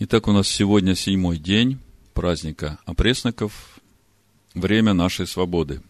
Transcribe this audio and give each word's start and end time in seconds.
Итак, 0.00 0.26
у 0.26 0.32
нас 0.32 0.48
сегодня 0.48 0.96
седьмой 0.96 1.38
день 1.38 1.78
праздника 2.14 2.80
опресноков, 2.84 3.78
время 4.52 4.92
нашей 4.92 5.24
свободы, 5.24 5.82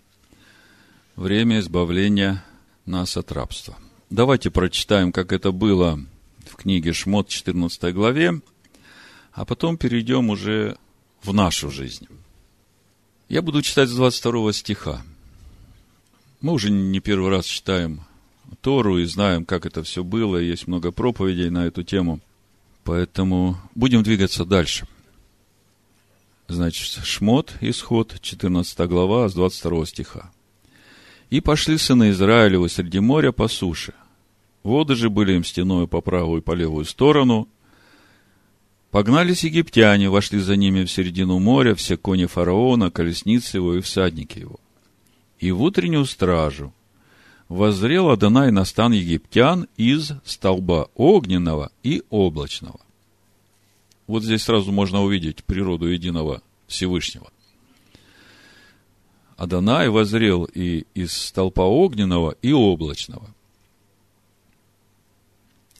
время 1.17 1.61
избавления 1.61 2.45
нас 2.85 3.17
от 3.17 3.33
рабства. 3.33 3.79
Давайте 4.11 4.51
прочитаем, 4.51 5.11
как 5.11 5.33
это 5.33 5.53
было 5.53 5.99
в 6.47 6.55
книге 6.57 6.93
Шмот, 6.93 7.31
14 7.31 7.95
главе, 7.95 8.43
а 9.33 9.47
потом 9.47 9.79
перейдем 9.79 10.29
уже 10.29 10.77
в 11.23 11.33
нашу 11.33 11.71
жизнь. 11.71 12.07
Я 13.31 13.41
буду 13.41 13.63
читать 13.63 13.89
с 13.89 13.95
22 13.95 14.53
стиха. 14.53 15.03
Мы 16.43 16.53
уже 16.53 16.71
не 16.71 17.01
первый 17.01 17.31
раз 17.31 17.47
читаем 17.47 18.03
Тору 18.61 18.99
и 18.99 19.07
знаем, 19.07 19.47
как 19.47 19.65
это 19.65 19.83
все 19.83 20.05
было, 20.05 20.37
есть 20.37 20.67
много 20.67 20.93
проповедей 20.93 21.49
на 21.49 21.65
эту 21.67 21.83
тему– 21.85 22.21
Поэтому 22.85 23.57
будем 23.75 24.03
двигаться 24.03 24.45
дальше. 24.45 24.87
Значит, 26.49 27.05
Шмот, 27.05 27.55
Исход, 27.63 28.21
14 28.21 28.79
глава, 28.81 29.29
с 29.29 29.35
22 29.35 29.87
стиха. 29.87 30.31
«И 31.31 31.41
пошли 31.41 31.79
сыны 31.79 32.11
Израилевы 32.11 32.69
среди 32.69 33.01
моря 33.01 33.33
по 33.33 33.49
суше. 33.49 33.95
Воды 34.63 34.95
же 34.95 35.09
были 35.09 35.33
им 35.33 35.45
стеною 35.45 35.89
по 35.89 36.03
правую 36.03 36.43
и 36.43 36.45
по 36.45 36.53
левую 36.53 36.85
сторону. 36.85 37.49
Погнались 38.91 39.45
египтяне, 39.45 40.11
вошли 40.11 40.39
за 40.39 40.55
ними 40.57 40.85
в 40.85 40.91
середину 40.91 41.39
моря, 41.39 41.75
все 41.75 41.97
кони 41.97 42.27
фараона, 42.27 42.91
колесницы 42.91 43.57
его 43.57 43.75
и 43.75 43.81
всадники 43.81 44.39
его. 44.39 44.61
И 45.39 45.51
в 45.51 45.63
утреннюю 45.63 46.05
стражу– 46.05 46.73
воззрел 47.49 48.11
Адонай 48.11 48.51
на 48.51 48.65
стан 48.65 48.93
египтян 48.93 49.69
из 49.77 50.13
столба 50.25 50.89
огненного 50.95 51.71
и 51.83 52.03
облачного. 52.11 52.81
Вот 54.07 54.23
здесь 54.23 54.43
сразу 54.43 54.73
можно 54.73 55.03
увидеть 55.03 55.45
природу 55.45 55.87
единого 55.87 56.43
Всевышнего. 56.67 57.31
Адонай 59.37 59.89
возрел 59.89 60.45
и 60.45 60.85
из 60.95 61.13
столпа 61.13 61.63
огненного 61.63 62.37
и 62.43 62.53
облачного. 62.53 63.29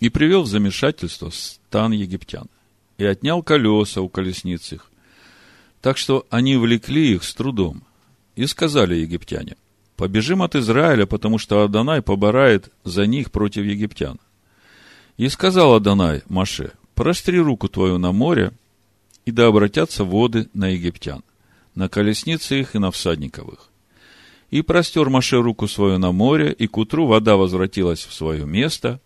И 0.01 0.09
привел 0.09 0.43
в 0.43 0.49
замешательство 0.49 1.31
стан 1.31 1.93
египтян. 1.93 2.49
И 2.99 3.05
отнял 3.05 3.43
колеса 3.43 4.01
у 4.01 4.09
колесниц 4.09 4.73
их. 4.73 4.91
Так 5.81 5.99
что 5.99 6.27
они 6.31 6.57
влекли 6.57 7.13
их 7.13 7.25
с 7.25 7.35
трудом. 7.35 7.83
И 8.35 8.47
сказали 8.47 8.97
египтяне, 8.97 9.57
побежим 9.97 10.43
от 10.43 10.55
Израиля, 10.55 11.07
потому 11.07 11.39
что 11.39 11.63
Адонай 11.63 12.03
поборает 12.03 12.73
за 12.85 13.07
них 13.07 13.31
против 13.31 13.65
египтян. 13.65 14.19
И 15.17 15.29
сказал 15.29 15.75
Адонай 15.75 16.23
Маше, 16.29 16.73
простри 16.95 17.39
руку 17.39 17.69
твою 17.69 17.99
на 17.99 18.13
море, 18.13 18.53
и 19.25 19.31
да 19.31 19.47
обратятся 19.47 20.05
воды 20.05 20.49
на 20.55 20.69
египтян, 20.69 21.23
на 21.75 21.89
колесницы 21.89 22.61
их 22.61 22.75
и 22.75 22.79
на 22.79 22.91
всадников 22.91 23.53
их. 23.53 23.69
И 24.51 24.63
простер 24.63 25.09
Маше 25.09 25.41
руку 25.41 25.67
свою 25.67 25.99
на 25.99 26.13
море, 26.13 26.53
и 26.53 26.67
к 26.67 26.77
утру 26.77 27.07
вода 27.07 27.37
возвратилась 27.37 28.05
в 28.05 28.13
свое 28.13 28.45
место, 28.45 29.01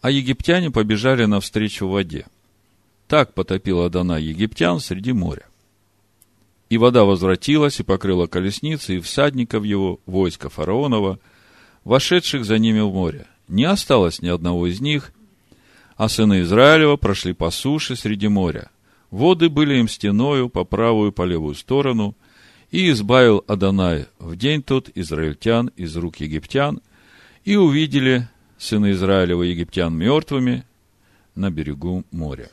а 0.00 0.10
египтяне 0.10 0.70
побежали 0.70 1.24
навстречу 1.24 1.88
воде. 1.88 2.26
Так 3.08 3.34
потопил 3.34 3.82
Адонай 3.82 4.22
египтян 4.22 4.80
среди 4.80 5.12
моря. 5.12 5.46
И 6.68 6.78
вода 6.78 7.04
возвратилась 7.04 7.78
и 7.78 7.84
покрыла 7.84 8.26
колесницы 8.26 8.96
и 8.96 9.00
всадников 9.00 9.64
его, 9.64 10.00
войска 10.06 10.48
фараонова, 10.48 11.20
вошедших 11.84 12.44
за 12.44 12.58
ними 12.58 12.80
в 12.80 12.92
море. 12.92 13.26
Не 13.48 13.64
осталось 13.64 14.20
ни 14.20 14.28
одного 14.28 14.66
из 14.66 14.80
них, 14.80 15.12
а 15.96 16.08
сыны 16.08 16.42
Израилева 16.42 16.96
прошли 16.96 17.32
по 17.32 17.50
суше 17.50 17.94
среди 17.94 18.28
моря. 18.28 18.70
Воды 19.10 19.48
были 19.48 19.76
им 19.76 19.88
стеною 19.88 20.48
по 20.48 20.64
правую 20.64 21.10
и 21.10 21.14
по 21.14 21.22
левую 21.22 21.54
сторону, 21.54 22.16
и 22.72 22.90
избавил 22.90 23.44
Адонай 23.46 24.06
в 24.18 24.36
день 24.36 24.62
тот 24.62 24.90
израильтян 24.94 25.70
из 25.76 25.96
рук 25.96 26.16
египтян, 26.16 26.80
и 27.44 27.54
увидели 27.54 28.28
сыны 28.58 28.90
Израилева 28.90 29.44
египтян 29.44 29.96
мертвыми 29.96 30.64
на 31.36 31.50
берегу 31.50 32.04
моря. 32.10 32.50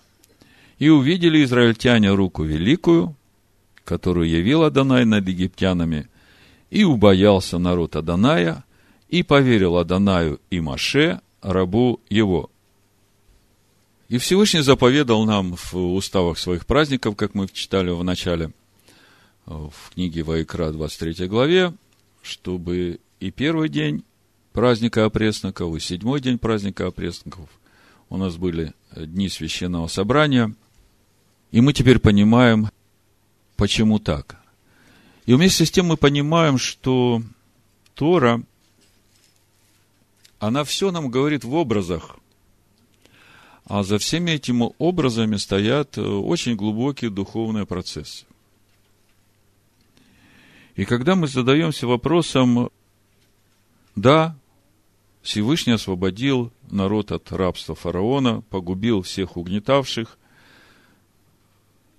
И 0.77 0.89
увидели 0.89 1.43
израильтяне 1.43 2.13
руку 2.13 2.43
великую, 2.43 3.15
которую 3.83 4.29
явил 4.29 4.63
Адонай 4.63 5.05
над 5.05 5.27
египтянами, 5.27 6.07
и 6.69 6.83
убоялся 6.83 7.57
народ 7.57 7.95
Адоная, 7.95 8.63
и 9.09 9.23
поверил 9.23 9.77
Адонаю 9.77 10.39
и 10.49 10.59
Маше, 10.59 11.21
рабу 11.41 11.99
его. 12.09 12.49
И 14.09 14.17
Всевышний 14.17 14.61
заповедал 14.61 15.25
нам 15.25 15.55
в 15.55 15.75
уставах 15.75 16.37
своих 16.37 16.65
праздников, 16.65 17.15
как 17.15 17.33
мы 17.33 17.47
читали 17.47 17.89
в 17.89 18.03
начале, 18.03 18.51
в 19.45 19.73
книге 19.93 20.23
Вайкра, 20.23 20.71
23 20.71 21.27
главе, 21.27 21.73
чтобы 22.21 22.99
и 23.19 23.31
первый 23.31 23.69
день 23.69 24.03
праздника 24.51 25.05
опресноков, 25.05 25.75
и 25.75 25.79
седьмой 25.79 26.21
день 26.21 26.37
праздника 26.37 26.87
опресноков 26.87 27.49
у 28.09 28.17
нас 28.17 28.35
были 28.35 28.73
дни 28.95 29.29
священного 29.29 29.87
собрания. 29.87 30.53
И 31.51 31.61
мы 31.61 31.73
теперь 31.73 31.99
понимаем, 31.99 32.69
Почему 33.63 33.97
так? 33.97 34.35
И 35.25 35.33
вместе 35.33 35.65
с 35.65 35.71
тем 35.71 35.85
мы 35.85 35.95
понимаем, 35.95 36.57
что 36.57 37.23
Тора, 37.95 38.43
она 40.37 40.65
все 40.65 40.91
нам 40.91 41.09
говорит 41.09 41.45
в 41.45 41.53
образах. 41.53 42.17
А 43.63 43.83
за 43.83 43.99
всеми 43.99 44.31
этими 44.31 44.69
образами 44.79 45.37
стоят 45.37 45.97
э, 45.97 46.01
очень 46.01 46.57
глубокие 46.57 47.09
духовные 47.09 47.65
процессы. 47.65 48.25
И 50.75 50.83
когда 50.83 51.15
мы 51.15 51.29
задаемся 51.29 51.87
вопросом, 51.87 52.69
да, 53.95 54.35
Всевышний 55.21 55.71
освободил 55.71 56.51
народ 56.69 57.13
от 57.13 57.31
рабства 57.31 57.75
фараона, 57.75 58.41
погубил 58.41 59.03
всех 59.03 59.37
угнетавших, 59.37 60.17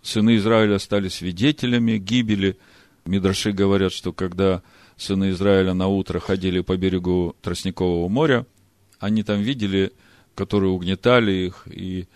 сыны 0.05 0.37
Израиля 0.37 0.79
стали 0.79 1.09
свидетелями 1.09 1.99
гибели. 1.99 2.59
Мидраши 3.05 3.53
говорят, 3.53 3.93
что 3.93 4.13
когда 4.13 4.63
сыны 4.97 5.31
Израиля 5.31 5.75
на 5.75 5.89
утро 5.89 6.21
ходили 6.21 6.61
по 6.61 6.77
берегу 6.77 7.35
Тростникового 7.43 8.09
моря, 8.09 8.47
они 9.01 9.23
там 9.23 9.41
видели, 9.41 9.93
которые 10.35 10.71
угнетали 10.71 11.33
их, 11.33 11.67
и 11.67 12.07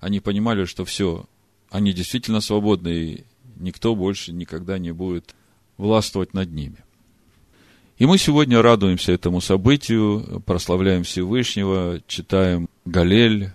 они 0.00 0.20
понимали, 0.20 0.64
что 0.64 0.84
все, 0.84 1.26
они 1.70 1.92
действительно 1.92 2.40
свободны, 2.40 2.88
и 2.88 3.24
никто 3.56 3.94
больше 3.94 4.32
никогда 4.32 4.78
не 4.78 4.92
будет 4.92 5.34
властвовать 5.76 6.34
над 6.34 6.52
ними. 6.52 6.76
И 7.98 8.04
мы 8.04 8.18
сегодня 8.18 8.60
радуемся 8.60 9.12
этому 9.12 9.40
событию, 9.40 10.42
прославляем 10.44 11.02
Всевышнего, 11.04 12.02
читаем 12.06 12.68
Галель 12.84 13.52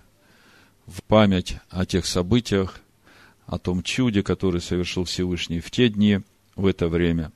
в 0.87 1.03
память 1.03 1.57
о 1.69 1.85
тех 1.85 2.07
событиях, 2.07 2.81
о 3.51 3.59
том 3.59 3.83
чуде, 3.83 4.23
который 4.23 4.61
совершил 4.61 5.03
Всевышний 5.03 5.59
в 5.59 5.69
те 5.69 5.89
дни, 5.89 6.21
в 6.55 6.65
это 6.65 6.87
время. 6.87 7.33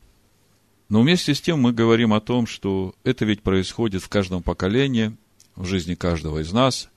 Но 0.87 1.01
вместе 1.01 1.35
с 1.35 1.41
тем 1.41 1.59
мы 1.59 1.73
говорим 1.73 2.13
о 2.13 2.21
том, 2.21 2.47
что 2.47 2.95
это 3.03 3.25
ведь 3.25 3.43
происходит 3.43 4.01
в 4.01 4.07
каждом 4.07 4.41
поколении, 4.41 5.13
в 5.57 5.65
жизни 5.65 5.93
каждого 5.93 6.41
из 6.41 6.53
нас. 6.53 6.89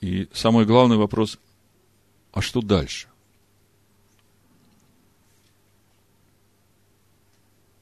И 0.00 0.28
самый 0.32 0.66
главный 0.66 0.96
вопрос, 0.96 1.38
а 2.32 2.42
что 2.42 2.60
дальше? 2.60 3.06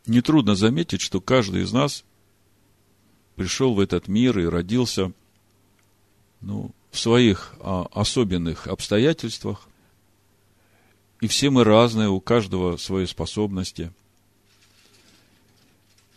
Нетрудно 0.04 0.54
заметить, 0.54 1.00
что 1.00 1.22
каждый 1.22 1.62
из 1.62 1.72
нас 1.72 2.04
пришел 3.36 3.72
в 3.72 3.80
этот 3.80 4.06
мир 4.06 4.38
и 4.38 4.44
родился 4.44 5.12
ну, 6.42 6.72
в 6.90 6.98
своих 6.98 7.54
а, 7.60 7.86
особенных 7.90 8.66
обстоятельствах, 8.66 9.66
и 11.24 11.26
все 11.26 11.48
мы 11.48 11.64
разные, 11.64 12.10
у 12.10 12.20
каждого 12.20 12.76
свои 12.76 13.06
способности. 13.06 13.90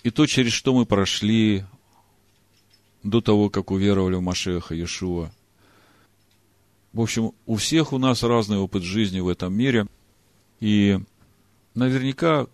И 0.04 0.12
то, 0.12 0.26
через 0.26 0.52
что 0.52 0.74
мы 0.74 0.86
прошли 0.86 1.64
до 3.04 3.22
того, 3.22 3.50
как 3.50 3.72
уверовали 3.72 4.16
в 4.16 4.22
Машеха 4.22 4.76
Иешуа. 4.76 5.32
В 6.92 7.00
общем, 7.00 7.32
у 7.46 7.56
всех 7.56 7.94
у 7.94 7.98
нас 8.00 8.22
разный 8.22 8.58
опыт 8.58 8.84
жизни 8.84 9.22
в 9.22 9.30
этом 9.30 9.54
мире. 9.54 9.88
И 10.60 11.00
наверняка 11.74 12.48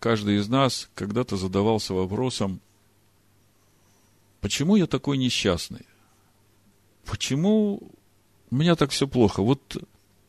каждый 0.00 0.38
из 0.38 0.48
нас 0.48 0.90
когда-то 0.96 1.36
задавался 1.36 1.94
вопросом, 1.94 2.60
почему 4.40 4.74
я 4.74 4.88
такой 4.88 5.16
несчастный? 5.16 5.86
Почему 7.04 7.80
у 8.50 8.56
меня 8.56 8.74
так 8.74 8.90
все 8.90 9.06
плохо? 9.06 9.44
Вот 9.44 9.76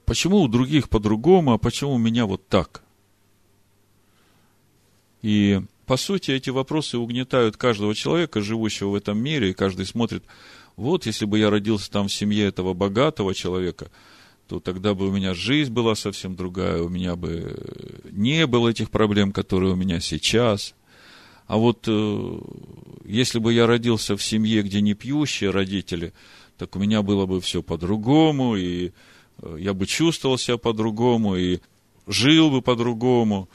Почему 0.09 0.41
у 0.41 0.47
других 0.47 0.89
по-другому, 0.89 1.53
а 1.53 1.59
почему 1.59 1.93
у 1.93 1.97
меня 1.99 2.25
вот 2.25 2.47
так? 2.47 2.81
И, 5.21 5.61
по 5.85 5.97
сути, 5.97 6.31
эти 6.31 6.49
вопросы 6.49 6.97
угнетают 6.97 7.57
каждого 7.57 7.93
человека, 7.93 8.41
живущего 8.41 8.89
в 8.89 8.95
этом 8.95 9.19
мире, 9.19 9.51
и 9.51 9.53
каждый 9.53 9.85
смотрит, 9.85 10.23
вот, 10.77 11.05
если 11.05 11.25
бы 11.25 11.37
я 11.37 11.51
родился 11.51 11.91
там 11.91 12.07
в 12.07 12.11
семье 12.11 12.47
этого 12.47 12.73
богатого 12.73 13.35
человека, 13.35 13.91
то 14.47 14.59
тогда 14.59 14.95
бы 14.95 15.09
у 15.09 15.11
меня 15.11 15.35
жизнь 15.35 15.71
была 15.71 15.93
совсем 15.93 16.35
другая, 16.35 16.81
у 16.81 16.89
меня 16.89 17.15
бы 17.15 18.01
не 18.09 18.47
было 18.47 18.69
этих 18.69 18.89
проблем, 18.89 19.31
которые 19.31 19.73
у 19.73 19.75
меня 19.75 19.99
сейчас. 19.99 20.73
А 21.45 21.57
вот 21.57 21.83
э, 21.85 22.39
если 23.05 23.37
бы 23.37 23.53
я 23.53 23.67
родился 23.67 24.17
в 24.17 24.23
семье, 24.23 24.63
где 24.63 24.81
не 24.81 24.95
пьющие 24.95 25.51
родители, 25.51 26.13
так 26.57 26.75
у 26.75 26.79
меня 26.79 27.03
было 27.03 27.27
бы 27.27 27.39
все 27.41 27.61
по-другому, 27.61 28.55
и 28.55 28.91
я 29.57 29.73
бы 29.73 29.85
чувствовал 29.85 30.37
себя 30.37 30.57
по-другому, 30.57 31.35
и 31.35 31.59
жил 32.07 32.49
бы 32.49 32.61
по-другому. 32.61 33.49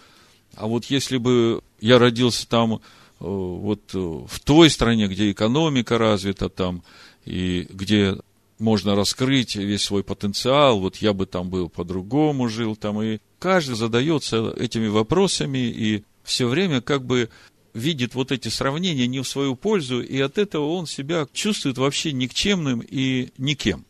А 0.54 0.66
вот 0.66 0.86
если 0.86 1.16
бы 1.16 1.62
я 1.81 1.98
родился 1.98 2.48
там, 2.48 2.75
э, 2.75 2.78
вот 3.19 3.92
в 3.92 4.40
той 4.44 4.70
стране, 4.70 5.08
где 5.08 5.31
экономика 5.31 5.98
развита 5.98 6.48
там, 6.48 6.82
и 7.25 7.66
где 7.70 8.16
можно 8.58 8.94
раскрыть 8.94 9.56
весь 9.56 9.82
свой 9.82 10.04
потенциал, 10.04 10.81
вот 10.81 10.96
я 10.96 11.12
бы 11.12 11.26
там 11.26 11.50
был 11.50 11.69
по-другому 11.69 12.48
жил 12.48 12.76
там, 12.76 13.02
и 13.02 13.19
каждый 13.38 13.76
задается 13.76 14.50
этими 14.56 14.86
вопросами, 14.86 15.58
и 15.58 16.04
все 16.22 16.46
время 16.46 16.81
как 16.81 17.04
бы 17.04 17.28
видит 17.75 18.14
вот 18.14 18.31
эти 18.31 18.48
сравнения 18.48 19.06
не 19.06 19.20
в 19.20 19.28
свою 19.28 19.56
пользу, 19.56 20.00
и 20.00 20.20
от 20.20 20.38
этого 20.38 20.69
он 20.69 20.86
себя 20.86 21.26
чувствует 21.32 21.76
вообще 21.76 22.12
никчемным 22.12 22.81
и 22.81 23.31
никем. 23.36 23.84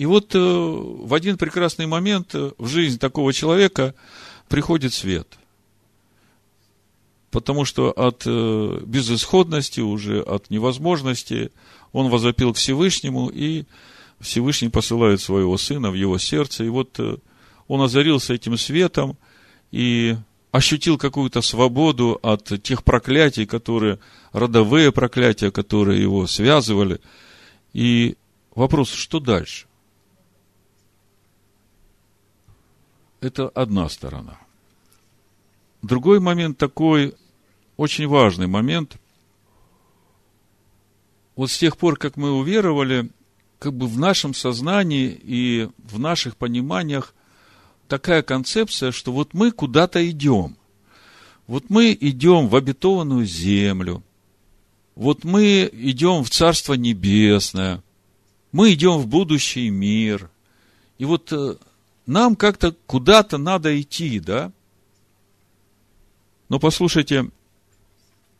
И 0.00 0.06
вот 0.06 0.34
э, 0.34 0.38
в 0.38 1.12
один 1.12 1.36
прекрасный 1.36 1.84
момент 1.84 2.32
в 2.32 2.66
жизнь 2.66 2.98
такого 2.98 3.34
человека 3.34 3.94
приходит 4.48 4.94
свет. 4.94 5.38
Потому 7.30 7.66
что 7.66 7.90
от 7.90 8.22
э, 8.24 8.80
безысходности, 8.86 9.80
уже 9.80 10.22
от 10.22 10.48
невозможности, 10.48 11.52
он 11.92 12.08
возопил 12.08 12.54
к 12.54 12.56
Всевышнему, 12.56 13.28
и 13.28 13.66
Всевышний 14.20 14.70
посылает 14.70 15.20
своего 15.20 15.58
сына 15.58 15.90
в 15.90 15.94
его 15.94 16.16
сердце. 16.16 16.64
И 16.64 16.70
вот 16.70 16.98
э, 16.98 17.18
он 17.68 17.82
озарился 17.82 18.32
этим 18.32 18.56
светом, 18.56 19.18
и 19.70 20.16
ощутил 20.50 20.96
какую-то 20.96 21.42
свободу 21.42 22.18
от 22.22 22.62
тех 22.62 22.84
проклятий, 22.84 23.44
которые, 23.44 23.98
родовые 24.32 24.92
проклятия, 24.92 25.50
которые 25.50 26.00
его 26.00 26.26
связывали. 26.26 27.02
И 27.74 28.16
вопрос, 28.54 28.90
что 28.94 29.20
дальше? 29.20 29.66
Это 33.20 33.48
одна 33.48 33.88
сторона. 33.88 34.38
Другой 35.82 36.20
момент 36.20 36.58
такой, 36.58 37.14
очень 37.76 38.06
важный 38.06 38.46
момент. 38.46 38.96
Вот 41.36 41.50
с 41.50 41.58
тех 41.58 41.76
пор, 41.76 41.96
как 41.96 42.16
мы 42.16 42.32
уверовали, 42.32 43.10
как 43.58 43.74
бы 43.74 43.86
в 43.86 43.98
нашем 43.98 44.34
сознании 44.34 45.18
и 45.22 45.68
в 45.78 45.98
наших 45.98 46.36
пониманиях 46.36 47.14
такая 47.88 48.22
концепция, 48.22 48.90
что 48.90 49.12
вот 49.12 49.34
мы 49.34 49.52
куда-то 49.52 50.08
идем. 50.08 50.56
Вот 51.46 51.68
мы 51.68 51.96
идем 51.98 52.48
в 52.48 52.56
обетованную 52.56 53.26
землю. 53.26 54.02
Вот 54.94 55.24
мы 55.24 55.68
идем 55.72 56.24
в 56.24 56.30
Царство 56.30 56.74
Небесное. 56.74 57.82
Мы 58.52 58.72
идем 58.74 58.98
в 58.98 59.06
будущий 59.06 59.68
мир. 59.70 60.30
И 60.98 61.04
вот 61.04 61.32
э, 61.32 61.56
нам 62.10 62.34
как-то 62.34 62.74
куда-то 62.86 63.38
надо 63.38 63.80
идти, 63.80 64.18
да? 64.18 64.52
Но 66.48 66.58
послушайте, 66.58 67.30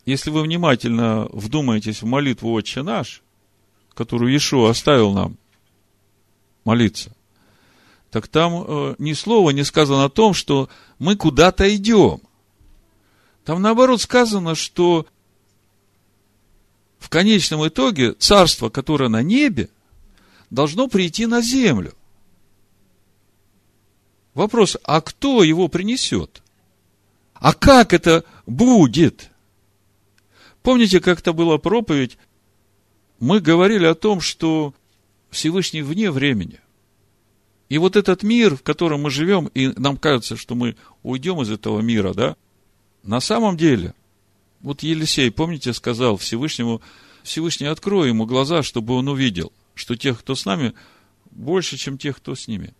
если 0.05 0.31
вы 0.31 0.43
внимательно 0.43 1.28
вдумаетесь 1.31 2.02
в 2.02 2.06
молитву 2.06 2.52
«Отче 2.52 2.82
наш», 2.82 3.22
которую 3.94 4.32
Иешуа 4.32 4.70
оставил 4.70 5.12
нам 5.12 5.37
молиться, 6.64 7.14
так 8.11 8.26
там 8.26 8.64
э, 8.67 8.94
ни 8.99 9.12
слова 9.12 9.50
не 9.50 9.62
сказано 9.62 10.05
о 10.05 10.11
том, 10.11 10.34
что 10.34 10.69
мы 10.99 11.14
куда-то 11.14 11.73
идем. 11.75 12.20
Там 13.44 13.62
наоборот 13.62 14.00
сказано, 14.00 14.56
что 14.56 15.06
в 16.99 17.08
конечном 17.08 17.66
итоге 17.69 18.14
царство, 18.14 18.69
которое 18.69 19.08
на 19.08 19.23
небе, 19.23 19.69
должно 20.50 20.88
прийти 20.88 21.26
на 21.26 21.40
землю. 21.40 21.94
Вопрос, 24.34 24.76
а 24.84 25.00
кто 25.00 25.42
его 25.42 25.68
принесет? 25.68 26.42
А 27.34 27.52
как 27.52 27.92
это 27.92 28.24
будет? 28.46 29.30
Помните, 30.62 31.00
как 31.00 31.20
это 31.20 31.32
была 31.32 31.58
проповедь? 31.58 32.18
Мы 33.18 33.40
говорили 33.40 33.86
о 33.86 33.94
том, 33.94 34.20
что 34.20 34.74
Всевышний 35.30 35.82
вне 35.82 36.10
времени. 36.10 36.60
И 37.68 37.78
вот 37.78 37.96
этот 37.96 38.22
мир, 38.22 38.56
в 38.56 38.62
котором 38.62 39.02
мы 39.02 39.10
живем, 39.10 39.46
и 39.54 39.68
нам 39.76 39.96
кажется, 39.96 40.36
что 40.36 40.54
мы 40.54 40.76
уйдем 41.02 41.40
из 41.40 41.50
этого 41.50 41.80
мира, 41.80 42.12
да? 42.14 42.36
На 43.02 43.20
самом 43.20 43.56
деле, 43.56 43.94
вот 44.60 44.82
Елисей, 44.82 45.30
помните, 45.30 45.72
сказал 45.72 46.16
Всевышнему, 46.16 46.82
Всевышний, 47.22 47.66
открой 47.66 48.08
ему 48.08 48.26
глаза, 48.26 48.62
чтобы 48.62 48.94
он 48.94 49.08
увидел, 49.08 49.52
что 49.74 49.96
тех, 49.96 50.18
кто 50.18 50.34
с 50.34 50.44
нами, 50.44 50.74
больше, 51.30 51.76
чем 51.76 51.96
тех, 51.96 52.16
кто 52.16 52.34
с 52.34 52.48
ними. 52.48 52.74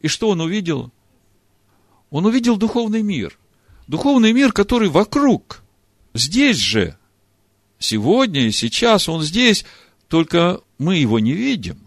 И 0.00 0.08
что 0.08 0.28
он 0.28 0.40
увидел? 0.40 0.92
Он 2.10 2.26
увидел 2.26 2.56
духовный 2.56 3.02
мир. 3.02 3.38
Духовный 3.86 4.32
мир, 4.32 4.52
который 4.52 4.88
вокруг. 4.88 5.62
Здесь 6.14 6.56
же. 6.56 6.96
Сегодня 7.78 8.46
и 8.46 8.52
сейчас 8.52 9.08
он 9.08 9.22
здесь, 9.22 9.64
только 10.08 10.60
мы 10.78 10.96
его 10.96 11.18
не 11.18 11.32
видим. 11.32 11.78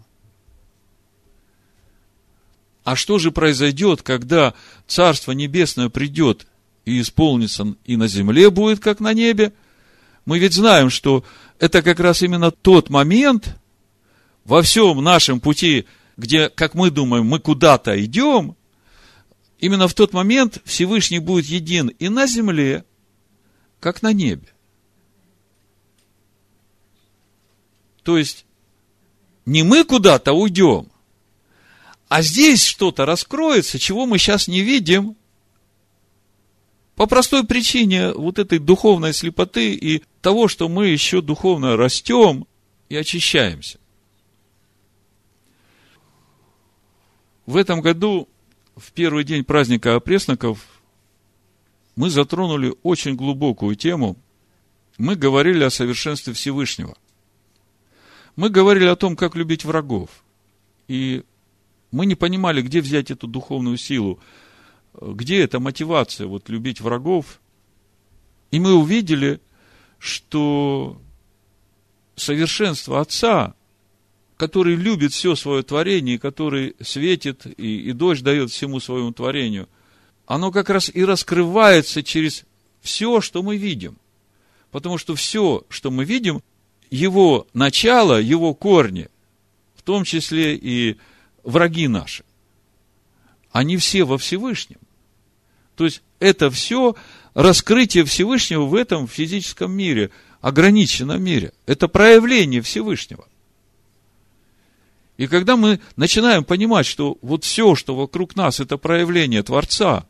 А 2.84 2.96
что 2.96 3.18
же 3.18 3.30
произойдет, 3.30 4.02
когда 4.02 4.54
Царство 4.86 5.32
Небесное 5.32 5.88
придет 5.88 6.46
и 6.84 7.00
исполнится 7.00 7.74
и 7.84 7.96
на 7.96 8.08
земле 8.08 8.50
будет, 8.50 8.80
как 8.80 9.00
на 9.00 9.12
небе? 9.12 9.52
Мы 10.24 10.38
ведь 10.38 10.54
знаем, 10.54 10.90
что 10.90 11.24
это 11.58 11.82
как 11.82 12.00
раз 12.00 12.22
именно 12.22 12.50
тот 12.50 12.88
момент 12.88 13.56
во 14.44 14.62
всем 14.62 15.02
нашем 15.02 15.40
пути, 15.40 15.86
где, 16.20 16.50
как 16.50 16.74
мы 16.74 16.90
думаем, 16.90 17.26
мы 17.26 17.40
куда-то 17.40 18.02
идем, 18.04 18.56
именно 19.58 19.88
в 19.88 19.94
тот 19.94 20.12
момент 20.12 20.58
Всевышний 20.64 21.18
будет 21.18 21.46
един 21.46 21.88
и 21.88 22.08
на 22.08 22.26
земле, 22.26 22.84
как 23.80 24.02
на 24.02 24.12
небе. 24.12 24.46
То 28.02 28.18
есть, 28.18 28.44
не 29.46 29.62
мы 29.62 29.84
куда-то 29.84 30.32
уйдем, 30.32 30.90
а 32.08 32.22
здесь 32.22 32.64
что-то 32.64 33.06
раскроется, 33.06 33.78
чего 33.78 34.04
мы 34.04 34.18
сейчас 34.18 34.46
не 34.46 34.60
видим. 34.60 35.16
По 36.96 37.06
простой 37.06 37.46
причине 37.46 38.12
вот 38.12 38.38
этой 38.38 38.58
духовной 38.58 39.14
слепоты 39.14 39.72
и 39.74 40.02
того, 40.20 40.48
что 40.48 40.68
мы 40.68 40.88
еще 40.88 41.22
духовно 41.22 41.78
растем 41.78 42.46
и 42.90 42.96
очищаемся. 42.96 43.79
В 47.50 47.56
этом 47.56 47.80
году, 47.80 48.28
в 48.76 48.92
первый 48.92 49.24
день 49.24 49.42
праздника 49.42 49.96
опресноков, 49.96 50.64
мы 51.96 52.08
затронули 52.08 52.76
очень 52.84 53.16
глубокую 53.16 53.74
тему. 53.74 54.16
Мы 54.98 55.16
говорили 55.16 55.64
о 55.64 55.70
совершенстве 55.70 56.32
Всевышнего. 56.32 56.96
Мы 58.36 58.50
говорили 58.50 58.84
о 58.84 58.94
том, 58.94 59.16
как 59.16 59.34
любить 59.34 59.64
врагов. 59.64 60.10
И 60.86 61.24
мы 61.90 62.06
не 62.06 62.14
понимали, 62.14 62.62
где 62.62 62.80
взять 62.80 63.10
эту 63.10 63.26
духовную 63.26 63.78
силу, 63.78 64.20
где 64.94 65.42
эта 65.42 65.58
мотивация, 65.58 66.28
вот 66.28 66.48
любить 66.50 66.80
врагов. 66.80 67.40
И 68.52 68.60
мы 68.60 68.74
увидели, 68.74 69.40
что 69.98 71.02
совершенство 72.14 73.00
Отца, 73.00 73.54
который 74.40 74.74
любит 74.74 75.12
все 75.12 75.34
свое 75.34 75.62
творение, 75.62 76.18
который 76.18 76.74
светит 76.80 77.44
и, 77.58 77.90
и 77.90 77.92
дождь 77.92 78.22
дает 78.22 78.50
всему 78.50 78.80
своему 78.80 79.12
творению, 79.12 79.68
оно 80.24 80.50
как 80.50 80.70
раз 80.70 80.90
и 80.92 81.04
раскрывается 81.04 82.02
через 82.02 82.46
все, 82.80 83.20
что 83.20 83.42
мы 83.42 83.58
видим. 83.58 83.98
Потому 84.70 84.96
что 84.96 85.14
все, 85.14 85.66
что 85.68 85.90
мы 85.90 86.06
видим, 86.06 86.42
его 86.90 87.48
начало, 87.52 88.18
его 88.18 88.54
корни, 88.54 89.08
в 89.74 89.82
том 89.82 90.04
числе 90.04 90.56
и 90.56 90.96
враги 91.44 91.86
наши, 91.86 92.24
они 93.52 93.76
все 93.76 94.04
во 94.04 94.16
Всевышнем. 94.16 94.80
То 95.76 95.84
есть, 95.84 96.00
это 96.18 96.50
все 96.50 96.96
раскрытие 97.34 98.06
Всевышнего 98.06 98.64
в 98.64 98.74
этом 98.74 99.06
физическом 99.06 99.70
мире, 99.70 100.10
ограниченном 100.40 101.22
мире. 101.22 101.52
Это 101.66 101.88
проявление 101.88 102.62
Всевышнего. 102.62 103.26
И 105.20 105.26
когда 105.26 105.58
мы 105.58 105.80
начинаем 105.96 106.44
понимать, 106.44 106.86
что 106.86 107.18
вот 107.20 107.44
все, 107.44 107.74
что 107.74 107.94
вокруг 107.94 108.36
нас, 108.36 108.58
это 108.58 108.78
проявление 108.78 109.42
Творца, 109.42 110.06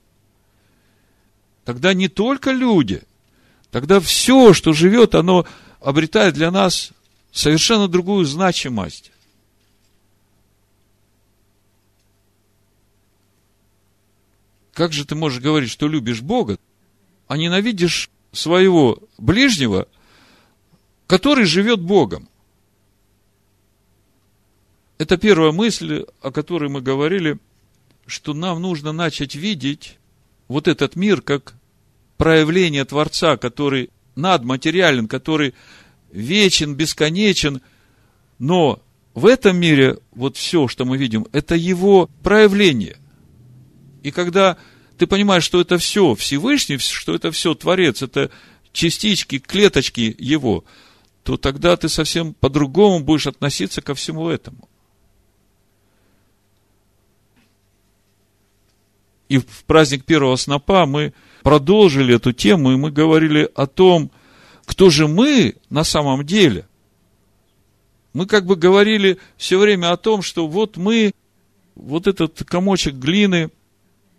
тогда 1.64 1.94
не 1.94 2.06
только 2.06 2.52
люди, 2.52 3.02
тогда 3.72 3.98
все, 3.98 4.52
что 4.54 4.72
живет, 4.72 5.16
оно 5.16 5.48
обретает 5.80 6.34
для 6.34 6.52
нас 6.52 6.92
совершенно 7.32 7.88
другую 7.88 8.24
значимость. 8.24 9.10
Как 14.72 14.92
же 14.92 15.04
ты 15.04 15.16
можешь 15.16 15.42
говорить, 15.42 15.70
что 15.70 15.88
любишь 15.88 16.20
Бога, 16.20 16.56
а 17.26 17.36
ненавидишь 17.36 18.10
своего 18.30 19.02
ближнего, 19.18 19.88
который 21.08 21.46
живет 21.46 21.80
Богом? 21.80 22.28
Это 25.00 25.16
первая 25.16 25.50
мысль, 25.50 26.04
о 26.20 26.30
которой 26.30 26.68
мы 26.68 26.82
говорили, 26.82 27.38
что 28.04 28.34
нам 28.34 28.60
нужно 28.60 28.92
начать 28.92 29.34
видеть 29.34 29.96
вот 30.46 30.68
этот 30.68 30.94
мир 30.94 31.22
как 31.22 31.54
проявление 32.18 32.84
Творца, 32.84 33.38
который 33.38 33.88
надматериален, 34.14 35.08
который 35.08 35.54
вечен, 36.12 36.74
бесконечен, 36.74 37.62
но 38.38 38.82
в 39.14 39.24
этом 39.24 39.56
мире 39.56 40.00
вот 40.12 40.36
все, 40.36 40.68
что 40.68 40.84
мы 40.84 40.98
видим, 40.98 41.26
это 41.32 41.54
его 41.54 42.10
проявление. 42.22 42.98
И 44.02 44.10
когда 44.10 44.58
ты 44.98 45.06
понимаешь, 45.06 45.44
что 45.44 45.62
это 45.62 45.78
все 45.78 46.14
Всевышний, 46.14 46.76
что 46.76 47.14
это 47.14 47.30
все 47.30 47.54
Творец, 47.54 48.02
это 48.02 48.30
частички, 48.74 49.38
клеточки 49.38 50.14
его, 50.18 50.62
то 51.22 51.38
тогда 51.38 51.78
ты 51.78 51.88
совсем 51.88 52.34
по-другому 52.34 53.00
будешь 53.00 53.26
относиться 53.26 53.80
ко 53.80 53.94
всему 53.94 54.28
этому. 54.28 54.68
И 59.30 59.38
в 59.38 59.64
праздник 59.64 60.04
первого 60.04 60.34
снопа 60.34 60.86
мы 60.86 61.14
продолжили 61.44 62.16
эту 62.16 62.32
тему, 62.32 62.72
и 62.72 62.76
мы 62.76 62.90
говорили 62.90 63.48
о 63.54 63.68
том, 63.68 64.10
кто 64.66 64.90
же 64.90 65.06
мы 65.06 65.54
на 65.70 65.84
самом 65.84 66.26
деле. 66.26 66.66
Мы 68.12 68.26
как 68.26 68.44
бы 68.44 68.56
говорили 68.56 69.18
все 69.36 69.56
время 69.60 69.92
о 69.92 69.96
том, 69.96 70.22
что 70.22 70.48
вот 70.48 70.76
мы, 70.76 71.12
вот 71.76 72.08
этот 72.08 72.42
комочек 72.44 72.94
глины, 72.94 73.50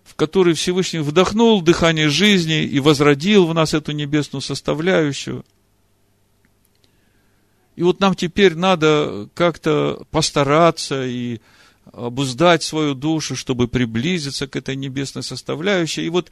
в 0.05 0.15
который 0.15 0.53
Всевышний 0.53 0.99
вдохнул 0.99 1.61
дыхание 1.61 2.07
жизни 2.07 2.63
и 2.63 2.79
возродил 2.79 3.45
в 3.47 3.53
нас 3.53 3.73
эту 3.73 3.91
небесную 3.91 4.41
составляющую. 4.41 5.43
И 7.75 7.83
вот 7.83 7.99
нам 7.99 8.15
теперь 8.15 8.55
надо 8.55 9.27
как-то 9.33 10.05
постараться 10.09 11.05
и 11.05 11.41
обуздать 11.91 12.63
свою 12.63 12.93
душу, 12.93 13.35
чтобы 13.35 13.67
приблизиться 13.67 14.47
к 14.47 14.55
этой 14.55 14.75
небесной 14.75 15.23
составляющей. 15.23 16.05
И 16.05 16.09
вот 16.09 16.31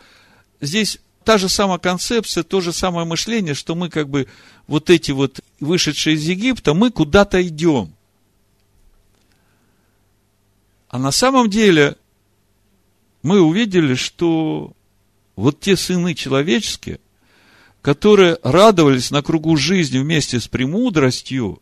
здесь 0.62 1.00
та 1.24 1.38
же 1.38 1.50
самая 1.50 1.79
концепция, 1.79 2.44
то 2.44 2.62
же 2.62 2.72
самое 2.72 3.06
мышление, 3.06 3.53
что 3.53 3.75
мы 3.75 3.89
как 3.89 4.10
бы 4.10 4.27
вот 4.68 4.89
эти 4.89 5.12
вот 5.12 5.41
вышедшие 5.60 6.15
из 6.15 6.24
Египта, 6.24 6.74
мы 6.74 6.91
куда-то 6.91 7.46
идем. 7.46 7.94
А 10.89 10.98
на 10.98 11.12
самом 11.12 11.50
деле 11.50 11.98
мы 13.22 13.41
увидели, 13.41 13.96
что 13.96 14.74
вот 15.36 15.60
те 15.60 15.75
сыны 15.75 16.15
человеческие, 16.15 17.00
которые 17.82 18.38
радовались 18.44 19.12
на 19.12 19.22
кругу 19.22 19.56
жизни 19.56 20.00
вместе 20.00 20.39
с 20.39 20.48
премудростью, 20.48 21.62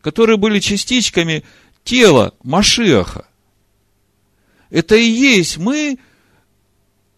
которые 0.00 0.36
были 0.36 0.58
частичками 0.60 1.42
тела 1.84 2.34
Машиаха, 2.42 3.26
это 4.70 4.96
и 4.96 5.04
есть 5.04 5.58
мы, 5.58 5.98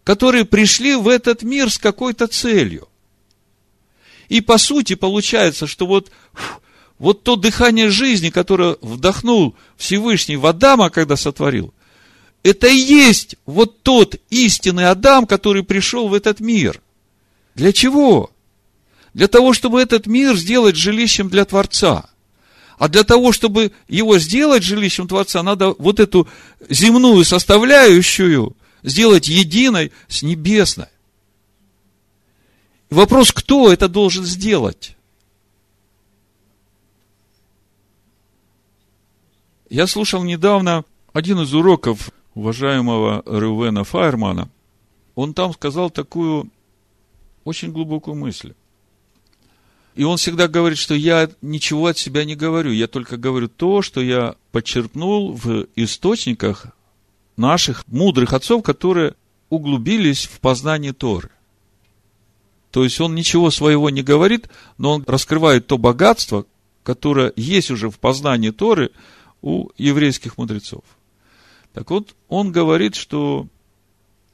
которые 0.03 0.45
пришли 0.45 0.95
в 0.95 1.07
этот 1.07 1.41
мир 1.41 1.69
с 1.69 1.77
какой-то 1.77 2.27
целью. 2.27 2.87
И 4.29 4.41
по 4.41 4.57
сути 4.57 4.95
получается, 4.95 5.67
что 5.67 5.87
вот, 5.87 6.11
вот 6.99 7.23
то 7.23 7.35
дыхание 7.35 7.89
жизни, 7.89 8.29
которое 8.29 8.77
вдохнул 8.81 9.55
Всевышний 9.77 10.35
в 10.35 10.45
Адама, 10.45 10.89
когда 10.89 11.15
сотворил, 11.15 11.73
это 12.43 12.67
и 12.67 12.75
есть 12.75 13.37
вот 13.45 13.81
тот 13.81 14.15
истинный 14.29 14.89
Адам, 14.89 15.25
который 15.25 15.63
пришел 15.63 16.07
в 16.07 16.13
этот 16.13 16.39
мир. 16.39 16.81
Для 17.55 17.73
чего? 17.73 18.31
Для 19.15 19.27
того, 19.27 19.53
чтобы 19.53 19.81
этот 19.81 20.05
мир 20.07 20.35
сделать 20.35 20.75
жилищем 20.75 21.29
для 21.29 21.45
Творца. 21.45 22.09
А 22.77 22.89
для 22.89 23.03
того, 23.03 23.31
чтобы 23.31 23.71
его 23.87 24.19
сделать 24.19 24.63
жилищем 24.63 25.07
Творца, 25.07 25.41
надо 25.43 25.73
вот 25.77 25.99
эту 25.99 26.27
земную 26.69 27.23
составляющую 27.23 28.55
сделать 28.83 29.27
единой 29.27 29.91
с 30.07 30.23
небесной. 30.23 30.87
Вопрос, 32.89 33.31
кто 33.31 33.71
это 33.71 33.87
должен 33.87 34.25
сделать? 34.25 34.95
Я 39.69 39.87
слушал 39.87 40.23
недавно 40.23 40.85
один 41.13 41.39
из 41.39 41.53
уроков 41.53 42.11
уважаемого 42.35 43.23
Рувена 43.25 43.83
Файермана. 43.83 44.49
Он 45.15 45.33
там 45.33 45.53
сказал 45.53 45.89
такую 45.89 46.51
очень 47.45 47.71
глубокую 47.71 48.15
мысль. 48.15 48.53
И 49.95 50.03
он 50.03 50.17
всегда 50.17 50.49
говорит, 50.49 50.77
что 50.77 50.93
я 50.93 51.29
ничего 51.41 51.87
от 51.87 51.97
себя 51.97 52.25
не 52.25 52.35
говорю, 52.35 52.71
я 52.71 52.87
только 52.87 53.15
говорю 53.15 53.47
то, 53.47 53.81
что 53.81 54.01
я 54.01 54.35
подчеркнул 54.51 55.31
в 55.31 55.67
источниках 55.77 56.67
наших 57.37 57.87
мудрых 57.87 58.33
отцов, 58.33 58.61
которые 58.61 59.15
углубились 59.49 60.25
в 60.25 60.41
познание 60.41 60.91
Торы. 60.91 61.29
То 62.71 62.83
есть 62.83 62.99
он 62.99 63.15
ничего 63.15 63.51
своего 63.51 63.89
не 63.89 64.03
говорит, 64.03 64.49
но 64.77 64.95
он 64.95 65.03
раскрывает 65.07 65.67
то 65.67 65.77
богатство, 65.77 66.45
которое 66.83 67.31
есть 67.37 67.71
уже 67.71 67.89
в 67.89 67.97
познании 67.97 68.49
Торы 68.49 68.91
у 69.41 69.69
еврейских 69.77 70.37
мудрецов. 70.37 70.83
Так 71.71 71.89
вот, 71.89 72.15
он 72.27 72.51
говорит, 72.51 72.95
что 72.95 73.47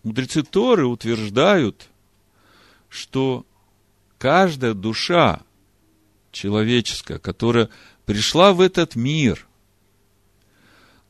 мудрецы 0.03 0.41
Торы 0.41 0.87
утверждают, 0.87 1.87
что 2.89 3.45
каждая 4.17 4.73
душа 4.73 5.41
человеческая, 6.31 7.19
которая 7.19 7.69
пришла 8.05 8.53
в 8.53 8.61
этот 8.61 8.95
мир, 8.95 9.47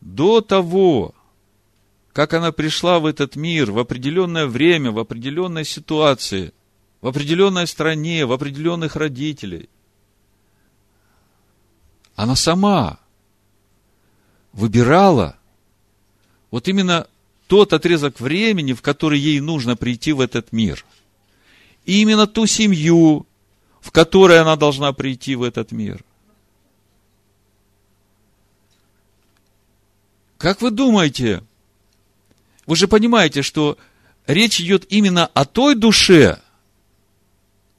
до 0.01 0.42
того, 0.42 1.13
как 2.13 2.34
она 2.34 2.51
пришла 2.51 3.00
в 3.00 3.06
этот 3.06 3.36
мир 3.36 3.72
в 3.72 3.80
определенное 3.80 4.48
время, 4.48 4.92
в 4.92 5.00
определенной 5.00 5.63
ситуации, 5.63 6.54
в 7.00 7.08
определенной 7.08 7.68
стране, 7.68 8.25
в 8.25 8.32
определенных 8.32 8.96
родителей, 8.96 9.70
она 12.16 12.36
сама 12.36 13.00
выбирала 14.54 15.38
вот 16.51 16.68
именно 16.68 17.08
тот 17.48 17.74
отрезок 17.74 18.20
времени, 18.20 18.74
в 18.74 18.82
который 18.82 19.20
ей 19.20 19.40
нужно 19.40 19.75
прийти 19.75 20.13
в 20.13 20.20
этот 20.20 20.51
мир. 20.51 20.86
И 21.86 22.01
именно 22.01 22.28
ту 22.28 22.46
семью, 22.46 23.25
в 23.82 23.92
которой 23.92 24.40
она 24.40 24.56
должна 24.56 24.94
прийти 24.94 25.36
в 25.36 25.44
этот 25.44 25.72
мир. 25.72 26.04
Как 30.38 30.62
вы 30.62 30.72
думаете, 30.72 31.44
вы 32.66 32.76
же 32.76 32.88
понимаете, 32.88 33.42
что 33.42 33.78
речь 34.26 34.62
идет 34.62 34.86
именно 34.90 35.26
о 35.26 35.46
той 35.46 35.76
душе, 35.76 36.40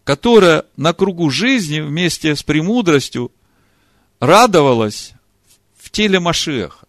которая 0.05 0.65
на 0.77 0.93
кругу 0.93 1.31
жизни 1.31 1.81
вместе 1.81 2.37
с 2.37 2.43
премудростью 2.43 3.33
радовалась 4.21 5.13
в 5.77 5.91
теле 5.91 6.21
Машеха. 6.21 6.87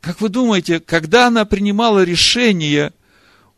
Как 0.00 0.20
вы 0.20 0.28
думаете, 0.28 0.80
когда 0.80 1.28
она 1.28 1.46
принимала 1.46 2.04
решение 2.04 2.92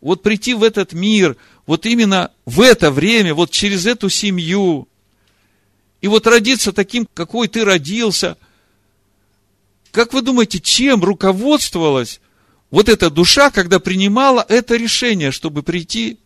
вот 0.01 0.23
прийти 0.23 0.55
в 0.55 0.63
этот 0.63 0.93
мир, 0.93 1.37
вот 1.67 1.85
именно 1.85 2.31
в 2.45 2.61
это 2.61 2.91
время, 2.91 3.35
вот 3.35 3.51
через 3.51 3.87
эту 3.87 4.09
семью, 4.09 4.89
и 6.01 6.09
вот 6.09 6.27
родиться 6.27 6.73
таким, 6.73 7.07
какой 7.13 7.49
ты 7.49 7.65
родился, 7.65 8.39
как 9.91 10.13
вы 10.13 10.23
думаете, 10.23 10.61
чем 10.61 11.03
руководствовалась 11.03 12.21
вот 12.71 12.89
эта 12.89 13.11
душа, 13.11 13.51
когда 13.51 13.81
принимала 13.81 14.45
это 14.49 14.77
решение, 14.77 15.33
чтобы 15.33 15.63
прийти 15.63 16.19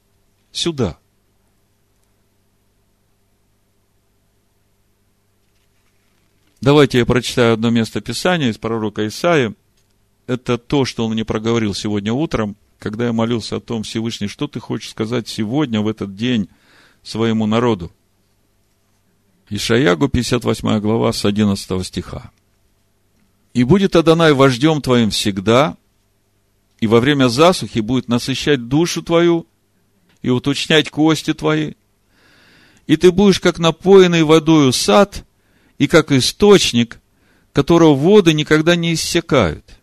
сюда? 0.53 0.99
Давайте 6.61 6.99
я 6.99 7.07
прочитаю 7.07 7.55
одно 7.55 7.71
место 7.71 8.03
Писания 8.03 8.51
из 8.51 8.59
пророка 8.59 9.07
Исаия. 9.07 9.55
Это 10.27 10.59
то, 10.59 10.85
что 10.85 11.07
он 11.07 11.13
мне 11.13 11.25
проговорил 11.25 11.75
сегодня 11.75 12.13
утром, 12.13 12.57
когда 12.81 13.07
я 13.07 13.13
молился 13.13 13.57
о 13.57 13.61
том, 13.61 13.85
Всевышний, 13.85 14.27
что 14.27 14.49
ты 14.49 14.59
хочешь 14.59 14.91
сказать 14.91 15.29
сегодня, 15.29 15.81
в 15.81 15.87
этот 15.87 16.17
день, 16.17 16.49
своему 17.03 17.47
народу. 17.47 17.93
Ишаягу, 19.51 20.09
58 20.09 20.81
глава, 20.81 21.13
с 21.13 21.25
11 21.25 21.87
стиха. 21.87 22.33
И 23.53 23.65
будет 23.65 23.97
Адонай 23.97 24.33
вождем 24.33 24.81
твоим 24.81 25.11
всегда, 25.11 25.77
и 26.81 26.87
во 26.87 27.01
время 27.01 27.29
засухи 27.29 27.81
будет 27.81 28.09
насыщать 28.09 28.69
душу 28.69 29.03
твою 29.03 29.47
и 30.23 30.31
уточнять 30.31 30.91
кости 30.91 31.35
твои. 31.35 31.75
И 32.87 32.97
ты 32.97 33.13
будешь 33.13 33.41
как 33.41 33.59
напоенный 33.59 34.23
водою 34.23 34.73
сад, 34.73 35.25
и 35.77 35.87
как 35.87 36.13
источник, 36.13 37.01
которого 37.53 37.95
воды 37.95 38.33
никогда 38.33 38.77
не 38.77 38.95
иссякают. 38.95 39.80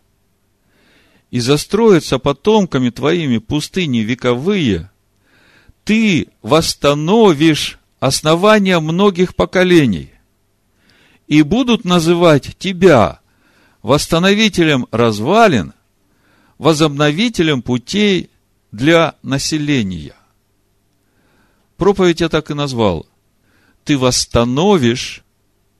И 1.30 1.40
застроятся 1.40 2.18
потомками 2.18 2.90
твоими 2.90 3.38
пустыни 3.38 3.98
вековые, 3.98 4.90
ты 5.84 6.28
восстановишь 6.42 7.78
основания 8.00 8.78
многих 8.80 9.34
поколений, 9.34 10.10
и 11.26 11.42
будут 11.42 11.84
называть 11.84 12.56
тебя 12.58 13.20
восстановителем 13.82 14.86
развалин, 14.90 15.74
возобновителем 16.58 17.62
путей 17.62 18.30
для 18.72 19.14
населения. 19.22 20.14
Проповедь 21.76 22.20
я 22.20 22.28
так 22.28 22.50
и 22.50 22.54
назвал. 22.54 23.06
Ты 23.84 23.96
восстановишь 23.96 25.22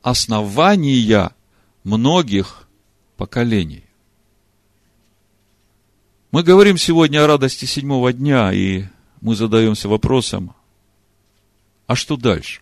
основания 0.03 1.33
многих 1.83 2.69
поколений. 3.17 3.88
Мы 6.31 6.43
говорим 6.43 6.77
сегодня 6.77 7.25
о 7.25 7.27
радости 7.27 7.65
седьмого 7.65 8.13
дня, 8.13 8.53
и 8.53 8.85
мы 9.23 9.35
задаемся 9.35 9.89
вопросом, 9.89 10.55
а 11.87 11.97
что 11.97 12.19
дальше? 12.19 12.61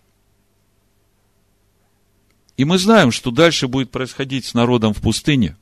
И 2.57 2.65
мы 2.65 2.79
знаем, 2.79 3.11
что 3.11 3.33
дальше 3.33 3.67
будет 3.67 3.91
происходить 3.91 4.45
с 4.45 4.55
народом 4.55 4.95
в 4.95 5.03
пустыне, 5.03 5.57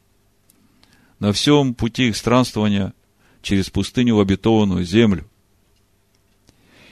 на 1.18 1.32
всем 1.32 1.73
пути 1.73 2.08
их 2.08 2.16
странствования 2.18 2.92
через 3.40 3.70
пустыню 3.70 4.16
в 4.16 4.20
обетованную 4.20 4.84
землю. 4.84 5.26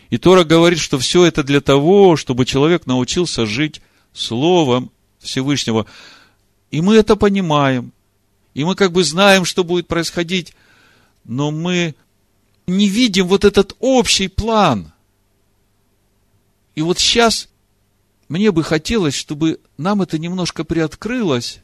И 0.08 0.16
Тора 0.16 0.44
говорит, 0.44 0.78
что 0.78 0.98
все 0.98 1.26
это 1.26 1.44
для 1.44 1.60
того, 1.60 2.16
чтобы 2.16 2.46
человек 2.46 2.86
научился 2.86 3.44
жить 3.44 3.82
Словом 4.14 4.90
Всевышнего. 5.18 5.84
И 6.70 6.80
мы 6.80 6.96
это 6.96 7.16
понимаем. 7.16 7.92
И 8.54 8.64
мы 8.64 8.76
как 8.76 8.92
бы 8.92 9.04
знаем, 9.04 9.44
что 9.44 9.62
будет 9.62 9.88
происходить. 9.88 10.54
Но 11.24 11.50
мы 11.50 11.94
не 12.66 12.88
видим 12.88 13.26
вот 13.26 13.44
этот 13.44 13.76
общий 13.78 14.28
план. 14.28 14.92
И 16.74 16.82
вот 16.82 16.98
сейчас 16.98 17.48
мне 18.28 18.50
бы 18.50 18.62
хотелось, 18.62 19.14
чтобы 19.14 19.60
нам 19.76 20.02
это 20.02 20.18
немножко 20.18 20.64
приоткрылось, 20.64 21.60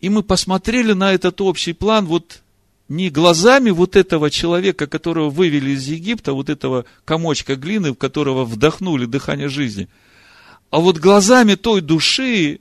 и 0.00 0.08
мы 0.10 0.22
посмотрели 0.22 0.92
на 0.92 1.12
этот 1.12 1.40
общий 1.40 1.72
план 1.72 2.06
вот 2.06 2.42
не 2.88 3.10
глазами 3.10 3.70
вот 3.70 3.96
этого 3.96 4.30
человека, 4.30 4.86
которого 4.86 5.30
вывели 5.30 5.70
из 5.70 5.88
Египта, 5.88 6.34
вот 6.34 6.50
этого 6.50 6.84
комочка 7.04 7.56
глины, 7.56 7.92
в 7.92 7.96
которого 7.96 8.44
вдохнули 8.44 9.06
дыхание 9.06 9.48
жизни, 9.48 9.88
а 10.70 10.80
вот 10.80 10.98
глазами 10.98 11.54
той 11.54 11.80
души, 11.80 12.60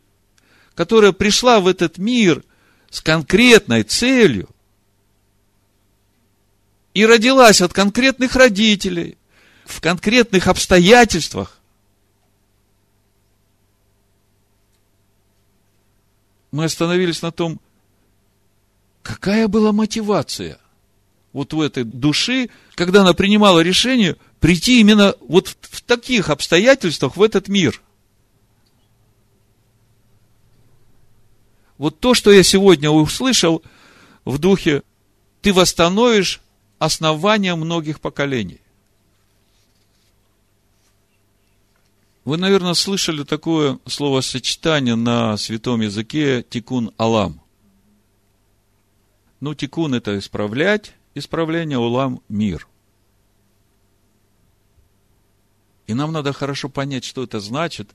которая 0.73 1.11
пришла 1.11 1.59
в 1.59 1.67
этот 1.67 1.97
мир 1.97 2.43
с 2.89 3.01
конкретной 3.01 3.83
целью 3.83 4.49
и 6.95 7.05
родилась 7.05 7.61
от 7.61 7.73
конкретных 7.73 8.35
родителей, 8.35 9.17
в 9.65 9.81
конкретных 9.81 10.47
обстоятельствах, 10.47 11.59
мы 16.51 16.63
остановились 16.63 17.21
на 17.21 17.31
том, 17.33 17.59
какая 19.03 19.49
была 19.49 19.73
мотивация 19.73 20.57
вот 21.33 21.53
у 21.53 21.61
этой 21.61 21.83
души, 21.83 22.49
когда 22.75 23.01
она 23.01 23.13
принимала 23.13 23.59
решение 23.59 24.15
прийти 24.39 24.79
именно 24.79 25.15
вот 25.19 25.49
в 25.49 25.81
таких 25.81 26.29
обстоятельствах 26.29 27.17
в 27.17 27.21
этот 27.21 27.49
мир. 27.49 27.81
Вот 31.77 31.99
то, 31.99 32.13
что 32.13 32.31
я 32.31 32.41
сегодня 32.41 32.89
услышал 32.89 33.61
в 34.23 34.37
духе, 34.37 34.81
ты 35.41 35.51
восстановишь 35.51 36.39
основания 36.79 37.55
многих 37.55 37.99
поколений. 37.99 38.61
Вы, 42.25 42.37
наверное, 42.37 42.73
слышали 42.73 43.23
такое 43.23 43.79
словосочетание 43.85 44.95
на 44.95 45.37
святом 45.37 45.81
языке 45.81 46.43
тикун 46.43 46.91
алам. 46.97 47.39
Ну, 49.39 49.53
тикун– 49.53 49.93
это 49.95 50.17
исправлять, 50.17 50.93
исправление, 51.13 51.77
улам– 51.77 52.21
мир. 52.29 52.67
И 55.85 55.93
нам 55.93 56.11
надо 56.11 56.33
хорошо 56.33 56.67
понять, 56.67 57.03
что 57.03 57.23
это 57.23 57.39
значит, 57.39 57.91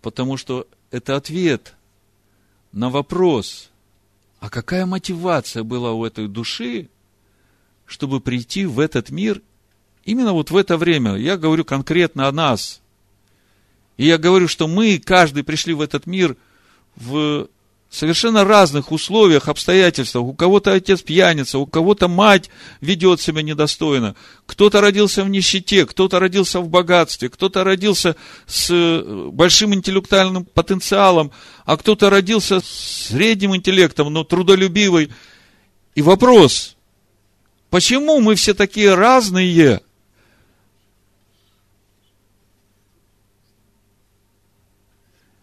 потому 0.00 0.36
что 0.36 0.68
это 0.92 1.16
ответ 1.16 1.74
на 2.70 2.88
вопрос, 2.88 3.70
а 4.38 4.48
какая 4.48 4.86
мотивация 4.86 5.64
была 5.64 5.92
у 5.92 6.04
этой 6.04 6.28
души, 6.28 6.88
чтобы 7.90 8.20
прийти 8.20 8.64
в 8.64 8.80
этот 8.80 9.10
мир 9.10 9.42
именно 10.04 10.32
вот 10.32 10.50
в 10.50 10.56
это 10.56 10.76
время. 10.76 11.16
Я 11.16 11.36
говорю 11.36 11.64
конкретно 11.64 12.28
о 12.28 12.32
нас– 12.32 12.80
и 14.00 14.06
я 14.06 14.16
говорю, 14.16 14.48
что 14.48 14.66
мы, 14.66 14.98
каждый 14.98 15.44
пришли 15.44 15.74
в 15.74 15.82
этот 15.82 16.06
мир 16.06 16.34
в 16.96 17.48
совершенно 17.90 18.44
разных 18.44 18.92
условиях, 18.92 19.46
обстоятельствах. 19.46 20.24
У 20.24 20.32
кого-то 20.32 20.72
отец 20.72 21.02
пьяница, 21.02 21.58
у 21.58 21.66
кого-то 21.66 22.08
мать 22.08 22.48
ведет 22.80 23.20
себя 23.20 23.42
недостойно. 23.42 24.16
Кто-то 24.46 24.80
родился 24.80 25.22
в 25.22 25.28
нищете, 25.28 25.84
кто-то 25.84 26.18
родился 26.18 26.60
в 26.60 26.70
богатстве, 26.70 27.28
кто-то 27.28 27.62
родился 27.62 28.16
с 28.46 28.70
э, 28.70 29.28
большим 29.30 29.74
интеллектуальным 29.74 30.46
потенциалом, 30.46 31.30
а 31.66 31.76
кто-то 31.76 32.08
родился 32.08 32.60
с 32.60 33.08
средним 33.10 33.54
интеллектом, 33.54 34.10
но 34.10 34.24
трудолюбивый. 34.24 35.10
И 35.94 36.00
вопрос, 36.00 36.74
почему 37.70 38.20
мы 38.20 38.34
все 38.34 38.54
такие 38.54 38.94
разные? 38.94 39.80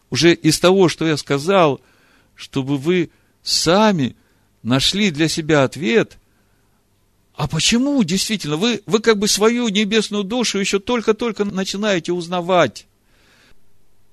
уже 0.10 0.34
из 0.34 0.60
того, 0.60 0.90
что 0.90 1.08
я 1.08 1.18
сказал, 1.18 1.82
чтобы 2.36 2.78
вы 2.78 3.10
сами 3.44 4.16
нашли 4.64 5.12
для 5.12 5.28
себя 5.28 5.64
ответ, 5.64 6.18
а 7.36 7.48
почему 7.48 8.04
действительно? 8.04 8.58
Вы, 8.58 8.82
вы 8.86 9.00
как 9.00 9.20
бы 9.20 9.28
свою 9.28 9.70
небесную 9.70 10.24
душу 10.24 10.58
еще 10.58 10.80
только-только 10.80 11.46
начинаете 11.46 12.12
узнавать. 12.12 12.88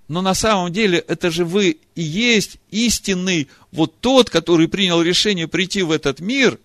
Но 0.08 0.20
на 0.20 0.34
самом 0.34 0.70
деле 0.70 0.98
это 0.98 1.30
же 1.30 1.46
вы 1.46 1.78
и 1.94 2.02
есть 2.02 2.58
истинный 2.70 3.48
вот 3.72 3.98
тот, 4.00 4.28
который 4.28 4.68
принял 4.68 5.00
решение 5.00 5.48
прийти 5.48 5.82
в 5.82 5.90
этот 5.90 6.20
мир. 6.20 6.58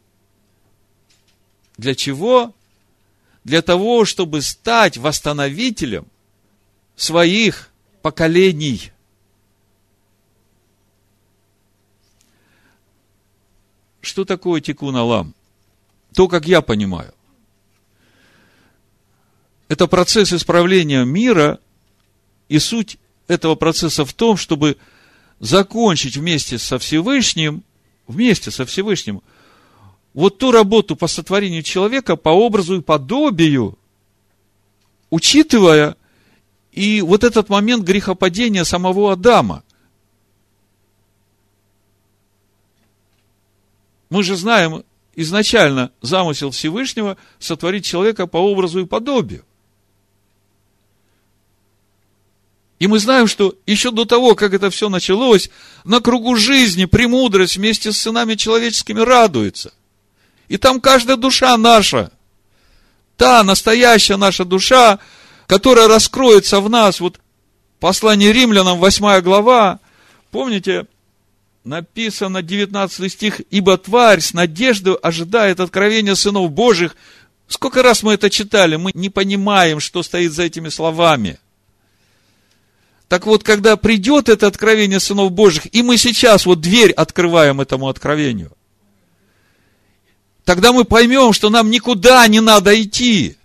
Для 1.79 1.95
чего? 1.95 2.53
Для 3.43 3.61
того, 3.61 4.03
чтобы 4.03 4.41
стать 4.41 4.97
восстановителем 4.97 6.05
своих 6.95 7.69
поколений– 8.01 8.91
Что 14.01 14.25
такое 14.25 14.59
тикун 14.59 14.95
алам? 14.95 15.35
То, 16.15 16.27
как 16.27 16.47
я 16.47 16.61
понимаю. 16.61 17.13
Это 19.67 19.87
процесс 19.87 20.33
исправления 20.33 21.03
мира, 21.05 21.59
и 22.47 22.57
суть 22.57 22.97
этого 23.27 23.53
процесса 23.55 24.05
в 24.05 24.13
том, 24.13 24.35
чтобы 24.35 24.77
закончить 25.39 26.17
вместе 26.17 26.57
со 26.57 26.79
Всевышним, 26.79 27.63
вместе 28.07 28.49
со 28.49 28.65
Всевышним, 28.65 29.21
вот 30.13 30.37
ту 30.37 30.51
работу 30.51 30.95
по 30.95 31.07
сотворению 31.07 31.63
человека 31.63 32.15
по 32.15 32.29
образу 32.29 32.77
и 32.77 32.81
подобию, 32.81 33.77
учитывая 35.09 35.95
и 36.71 37.01
вот 37.01 37.23
этот 37.23 37.49
момент 37.49 37.83
грехопадения 37.83 38.63
самого 38.63 39.11
Адама– 39.11 39.63
Мы 44.09 44.23
же 44.23 44.35
знаем 44.35 44.83
изначально 45.15 45.91
замысел 46.01 46.51
Всевышнего 46.51 47.17
сотворить 47.37 47.85
человека 47.85 48.27
по 48.27 48.37
образу 48.37 48.79
и 48.79 48.85
подобию. 48.85 49.45
И 52.79 52.87
мы 52.87 52.99
знаем, 52.99 53.27
что 53.27 53.55
еще 53.65 53.91
до 53.91 54.05
того, 54.05 54.35
как 54.35 54.53
это 54.53 54.69
все 54.69 54.87
началось, 54.87 55.49
на 55.83 55.99
кругу 55.99 56.37
жизни 56.37 56.85
премудрость 56.85 57.57
вместе 57.57 57.91
с 57.91 57.97
сынами 57.97 58.35
человеческими 58.35 59.01
радуется. 59.01 59.73
И 60.49 60.57
там 60.57 60.81
каждая 60.81 61.15
душа 61.15 61.55
наша, 61.57 62.11
та 63.15 63.43
настоящая 63.43 64.17
наша 64.17 64.43
душа, 64.43 64.99
которая 65.47 65.87
раскроется 65.87 66.59
в 66.59 66.69
нас. 66.69 66.99
Вот 66.99 67.19
послание 67.79 68.33
римлянам, 68.33 68.79
8 68.79 69.21
глава, 69.21 69.79
помните, 70.31 70.87
написано 71.63 72.41
19 72.41 73.11
стих, 73.11 73.41
ибо 73.51 73.77
тварь 73.77 74.21
с 74.21 74.33
надеждой 74.33 74.95
ожидает 74.95 75.59
откровения 75.59 76.15
сынов 76.15 76.51
Божьих. 76.51 76.95
Сколько 77.47 77.83
раз 77.83 78.01
мы 78.01 78.13
это 78.13 78.31
читали, 78.31 78.75
мы 78.75 78.91
не 78.95 79.09
понимаем, 79.09 79.79
что 79.79 80.01
стоит 80.01 80.33
за 80.33 80.43
этими 80.43 80.69
словами. 80.69 81.39
Так 83.07 83.25
вот, 83.25 83.43
когда 83.43 83.75
придет 83.75 84.29
это 84.29 84.47
откровение 84.47 84.99
сынов 84.99 85.31
Божьих, 85.31 85.73
и 85.73 85.83
мы 85.83 85.97
сейчас 85.97 86.45
вот 86.45 86.59
дверь 86.59 86.91
открываем 86.91 87.61
этому 87.61 87.87
откровению, 87.87 88.51
тогда 90.49 90.73
мы 90.73 90.83
поймем, 90.83 91.31
что 91.31 91.51
нам 91.51 91.69
никуда 91.69 92.27
не 92.27 92.39
надо 92.39 92.81
идти. 92.81 93.37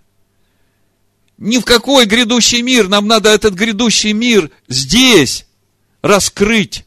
Ни 1.37 1.59
в 1.59 1.63
какой 1.63 2.07
грядущий 2.07 2.63
мир. 2.63 2.87
Нам 2.87 3.05
надо 3.05 3.29
этот 3.29 3.53
грядущий 3.53 4.11
мир 4.11 4.49
здесь 4.67 5.45
раскрыть, 6.01 6.83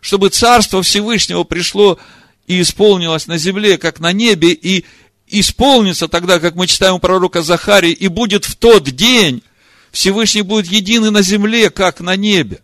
чтобы 0.00 0.30
Царство 0.30 0.82
Всевышнего 0.82 1.44
пришло 1.44 2.00
и 2.48 2.60
исполнилось 2.60 3.28
на 3.28 3.38
земле, 3.38 3.78
как 3.78 4.00
на 4.00 4.12
небе, 4.12 4.52
и 4.52 4.84
исполнится 5.28 6.08
тогда, 6.08 6.40
как 6.40 6.56
мы 6.56 6.66
читаем 6.66 6.94
у 6.94 6.98
пророка 6.98 7.40
Захарии, 7.42 7.92
и 7.92 8.08
будет 8.08 8.44
в 8.44 8.56
тот 8.56 8.82
день, 8.90 9.44
Всевышний 9.92 10.42
будет 10.42 10.66
единый 10.66 11.12
на 11.12 11.22
земле, 11.22 11.70
как 11.70 12.00
на 12.00 12.16
небе. 12.16 12.60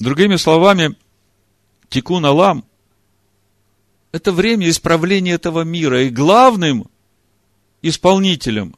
Другими 0.00 0.34
словами, 0.34 0.96
Тикун 1.94 2.26
Алам– 2.26 2.64
это 4.10 4.32
время 4.32 4.68
исправления 4.68 5.30
этого 5.30 5.60
мира. 5.60 6.02
И 6.02 6.10
главным 6.10 6.90
исполнителем 7.82 8.74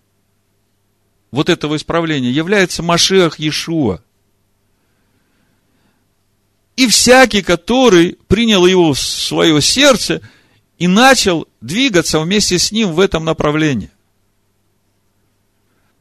вот 1.30 1.48
этого 1.48 1.76
исправления 1.76 2.30
является 2.30 2.82
Машиах 2.82 3.38
Иешуа. 3.38 4.02
И 6.76 6.86
всякий, 6.88 7.40
который 7.40 8.18
принял 8.28 8.66
его 8.66 8.92
в 8.92 9.00
свое 9.00 9.62
сердце 9.62 10.20
и 10.76 10.86
начал 10.86 11.48
двигаться 11.62 12.20
вместе 12.20 12.58
с 12.58 12.70
ним 12.70 12.92
в 12.92 13.00
этом 13.00 13.24
направлении. 13.24 13.90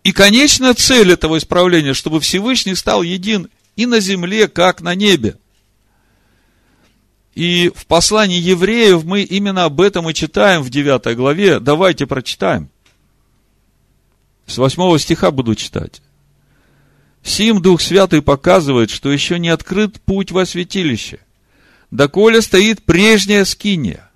И 0.04 0.12
конечная 0.12 0.74
цель 0.74 1.14
этого 1.14 1.38
исправления, 1.38 1.94
чтобы 1.94 2.20
Всевышний 2.20 2.76
стал 2.76 3.04
един 3.04 3.48
и 3.78 3.86
на 3.86 4.02
земле, 4.02 4.50
как 4.50 4.82
на 4.82 4.96
небе. 4.96 5.38
И 7.36 7.70
в 7.76 7.86
послании 7.86 8.40
евреев 8.40 9.04
мы 9.04 9.22
именно 9.22 9.66
об 9.66 9.82
этом 9.82 10.10
и 10.10 10.14
читаем 10.14 10.64
в 10.64 10.70
9 10.70 11.16
главе. 11.18 11.60
Давайте 11.60 12.08
прочитаем. 12.08 12.70
С 14.48 14.58
8 14.58 14.98
стиха 14.98 15.32
буду 15.32 15.54
читать. 15.56 16.02
Сим 17.24 17.62
Дух 17.62 17.82
Святый 17.82 18.22
показывает, 18.22 18.90
что 18.90 19.12
еще 19.12 19.38
не 19.38 19.50
открыт 19.50 20.00
путь 20.00 20.32
во 20.32 20.46
святилище, 20.46 21.20
доколе 21.92 22.42
стоит 22.42 22.84
прежняя 22.84 23.44
скиния. 23.44 24.10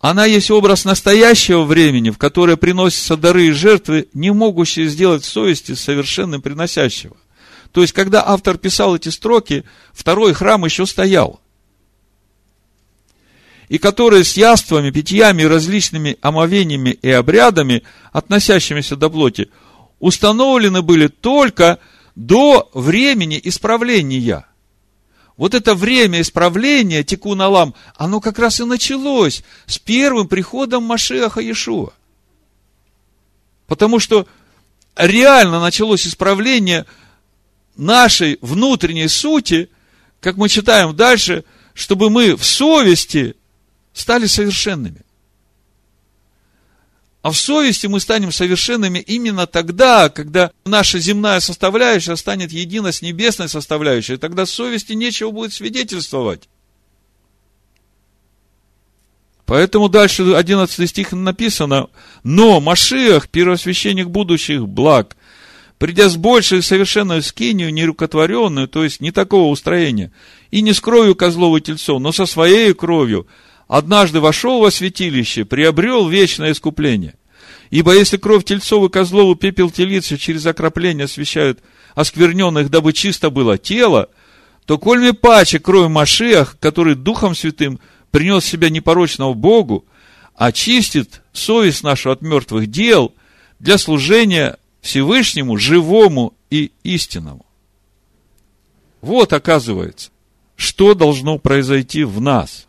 Она 0.00 0.26
есть 0.26 0.50
образ 0.50 0.84
настоящего 0.84 1.62
времени, 1.62 2.10
в 2.10 2.18
которое 2.18 2.56
приносятся 2.56 3.16
дары 3.16 3.46
и 3.46 3.52
жертвы, 3.52 4.08
не 4.12 4.32
могущие 4.32 4.88
сделать 4.88 5.24
совести 5.24 5.72
совершенным 5.72 6.42
приносящего. 6.42 7.16
То 7.72 7.80
есть, 7.80 7.94
когда 7.94 8.22
автор 8.26 8.58
писал 8.58 8.96
эти 8.96 9.08
строки, 9.08 9.64
второй 9.92 10.34
храм 10.34 10.64
еще 10.64 10.86
стоял. 10.86 11.40
И 13.68 13.78
которые 13.78 14.24
с 14.24 14.36
яствами, 14.36 14.90
питьями, 14.90 15.42
различными 15.42 16.16
омовениями 16.20 16.90
и 16.90 17.10
обрядами, 17.10 17.82
относящимися 18.12 18.96
до 18.96 19.10
плоти, 19.10 19.50
установлены 19.98 20.82
были 20.82 21.08
только 21.08 21.78
до 22.14 22.70
времени 22.74 23.40
исправления. 23.42 24.46
Вот 25.36 25.54
это 25.54 25.74
время 25.74 26.20
исправления, 26.20 27.02
текун 27.02 27.42
Алам, 27.42 27.74
оно 27.96 28.20
как 28.20 28.38
раз 28.38 28.60
и 28.60 28.64
началось 28.64 29.42
с 29.66 29.78
первым 29.78 30.28
приходом 30.28 30.84
Машеха 30.84 31.40
Иешуа. 31.40 31.92
Потому 33.66 33.98
что 33.98 34.26
реально 34.96 35.60
началось 35.60 36.06
исправление– 36.06 36.86
нашей 37.76 38.38
внутренней 38.40 39.08
сути, 39.08 39.68
как 40.20 40.36
мы 40.36 40.48
читаем 40.48 40.96
дальше, 40.96 41.44
чтобы 41.74 42.10
мы 42.10 42.36
в 42.36 42.44
совести 42.44 43.36
стали 43.96 44.26
совершенными. 44.26 45.00
А 47.22 47.30
в 47.32 47.36
совести 47.36 47.88
мы 47.88 47.98
станем 47.98 48.30
совершенными 48.30 49.00
именно 49.00 49.48
тогда, 49.48 50.10
когда 50.10 50.52
наша 50.64 51.00
земная 51.00 51.40
составляющая 51.40 52.14
станет 52.16 52.52
едина 52.52 52.92
с 52.92 53.02
небесной 53.02 53.48
составляющей. 53.48 54.16
Тогда 54.16 54.46
совести 54.46 54.92
нечего 54.92 55.32
будет 55.32 55.52
свидетельствовать. 55.52 56.48
Поэтому 59.44 59.88
дальше 59.88 60.34
11 60.34 60.88
стих 60.88 61.12
написано, 61.12 61.88
но 62.22 62.60
Машиах, 62.60 63.28
первосвященник 63.28 64.08
будущих 64.08 64.68
благ, 64.68 65.16
придя 65.78 66.08
с 66.08 66.16
большей 66.16 66.62
совершенную 66.62 67.22
скинию, 67.22 67.72
нерукотворенную, 67.72 68.68
то 68.68 68.84
есть 68.84 69.00
не 69.00 69.10
такого 69.10 69.50
устроения, 69.50 70.12
и 70.50 70.62
не 70.62 70.72
с 70.72 70.80
кровью 70.80 71.14
козлов 71.14 71.58
и 71.58 71.60
тельцов, 71.60 72.00
но 72.00 72.12
со 72.12 72.26
своей 72.26 72.72
кровью, 72.74 73.26
однажды 73.68 74.20
вошел 74.20 74.60
во 74.60 74.70
святилище, 74.70 75.44
приобрел 75.44 76.08
вечное 76.08 76.52
искупление. 76.52 77.14
Ибо 77.70 77.94
если 77.94 78.16
кровь 78.16 78.44
тельцов 78.44 78.84
и 78.84 78.92
козлов 78.92 79.36
и 79.36 79.40
пепел 79.40 79.70
телицы 79.70 80.16
через 80.16 80.46
окропление 80.46 81.04
освящают 81.04 81.60
оскверненных, 81.94 82.70
дабы 82.70 82.92
чисто 82.92 83.30
было 83.30 83.58
тело, 83.58 84.08
то 84.66 84.78
коль 84.78 85.00
мне 85.00 85.12
паче 85.12 85.58
кровь 85.58 85.90
Машиах, 85.90 86.56
который 86.60 86.94
Духом 86.94 87.34
Святым 87.34 87.80
принес 88.10 88.44
себя 88.44 88.70
непорочного 88.70 89.34
Богу, 89.34 89.84
очистит 90.34 91.22
совесть 91.32 91.82
нашу 91.82 92.10
от 92.10 92.22
мертвых 92.22 92.68
дел 92.68 93.14
для 93.58 93.78
служения 93.78 94.58
Всевышнему, 94.80 95.56
живому 95.56 96.34
и 96.50 96.72
истинному. 96.82 97.46
Вот, 99.00 99.32
оказывается, 99.32 100.10
что 100.56 100.94
должно 100.94 101.38
произойти 101.38 102.04
в 102.04 102.20
нас. 102.20 102.65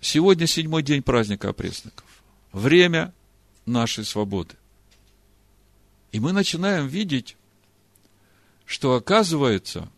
Сегодня 0.00 0.46
седьмой 0.46 0.82
день 0.82 1.02
праздника 1.02 1.50
опресноков. 1.50 2.06
Время 2.52 3.12
нашей 3.66 4.04
свободы. 4.04 4.54
И 6.12 6.20
мы 6.20 6.32
начинаем 6.32 6.88
видеть, 6.88 7.36
что 8.64 8.94
оказывается, 8.94 9.88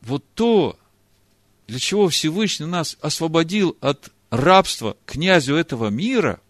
вот 0.00 0.24
то, 0.34 0.78
для 1.66 1.78
чего 1.78 2.08
Всевышний 2.08 2.66
нас 2.66 2.96
освободил 3.00 3.76
от 3.80 4.10
рабство 4.30 4.96
князю 5.04 5.54
этого 5.56 5.88
мира, 5.88 6.40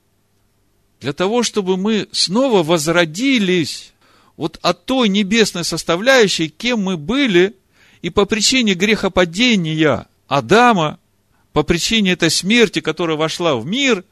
для 1.01 1.13
того, 1.13 1.43
чтобы 1.43 1.77
мы 1.77 2.09
снова 2.13 2.63
возродились 2.63 3.93
вот 4.37 4.59
от 4.63 4.85
той 4.85 5.09
небесной 5.09 5.65
составляющей, 5.65 6.49
кем 6.49 6.83
мы 6.83 6.97
были, 6.97 7.57
и 8.03 8.11
по 8.11 8.27
причине 8.27 8.75
грехопадения 8.75 10.07
Адама, 10.27 10.99
по 11.55 11.63
причине 11.63 12.13
этой 12.13 12.33
смерти, 12.33 12.81
которая 12.81 13.17
вошла 13.17 13.55
в 13.55 13.65
мир, 13.65 14.05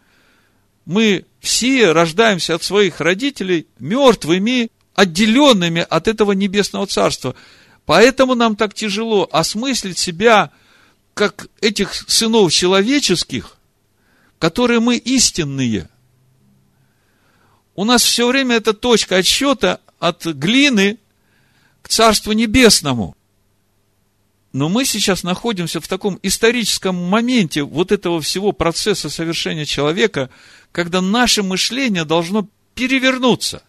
мы 0.85 1.27
все 1.41 1.91
рождаемся 1.91 2.55
от 2.55 2.63
своих 2.63 3.01
родителей 3.01 3.67
мертвыми, 3.81 4.71
отделенными 4.95 5.85
от 5.91 6.07
этого 6.07 6.33
небесного 6.33 6.87
царства. 6.87 7.35
Поэтому 7.85 8.37
нам 8.37 8.55
так 8.55 8.75
тяжело 8.75 9.29
осмыслить 9.31 9.99
себя, 9.99 10.53
как 11.15 11.49
этих 11.61 11.93
сынов 11.95 12.53
человеческих, 12.53 13.57
которые 14.39 14.79
мы 14.79 14.97
истинные. 14.97 15.91
У 17.75 17.85
нас 17.85 18.05
все 18.05 18.29
время 18.29 18.55
эта 18.57 18.73
точка 18.73 19.17
отсчета 19.17 19.81
от 19.99 20.25
глины 20.27 21.01
к 21.83 21.89
Царству 21.89 22.33
Небесному. 22.33 23.17
Но 24.53 24.69
мы 24.69 24.85
сейчас 24.85 25.23
находимся 25.23 25.81
в 25.81 25.89
таком 25.89 26.19
историческом 26.23 26.95
моменте 26.95 27.63
вот 27.63 27.91
этого 27.91 28.21
всего 28.21 28.53
процесса 28.53 29.09
совершения 29.09 29.65
человека, 29.65 30.29
когда 30.73 31.01
наше 31.01 31.43
мышление 31.43 32.05
должно 32.05 32.49
перевернуться. 32.75 33.63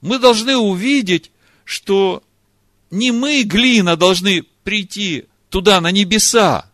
Мы 0.00 0.18
должны 0.18 0.56
увидеть, 0.56 1.30
что 1.64 2.22
не 2.90 3.12
мы, 3.12 3.42
глина, 3.44 3.96
должны 3.96 4.44
прийти 4.64 5.26
туда, 5.50 5.80
на 5.80 5.92
небеса, 5.92 6.68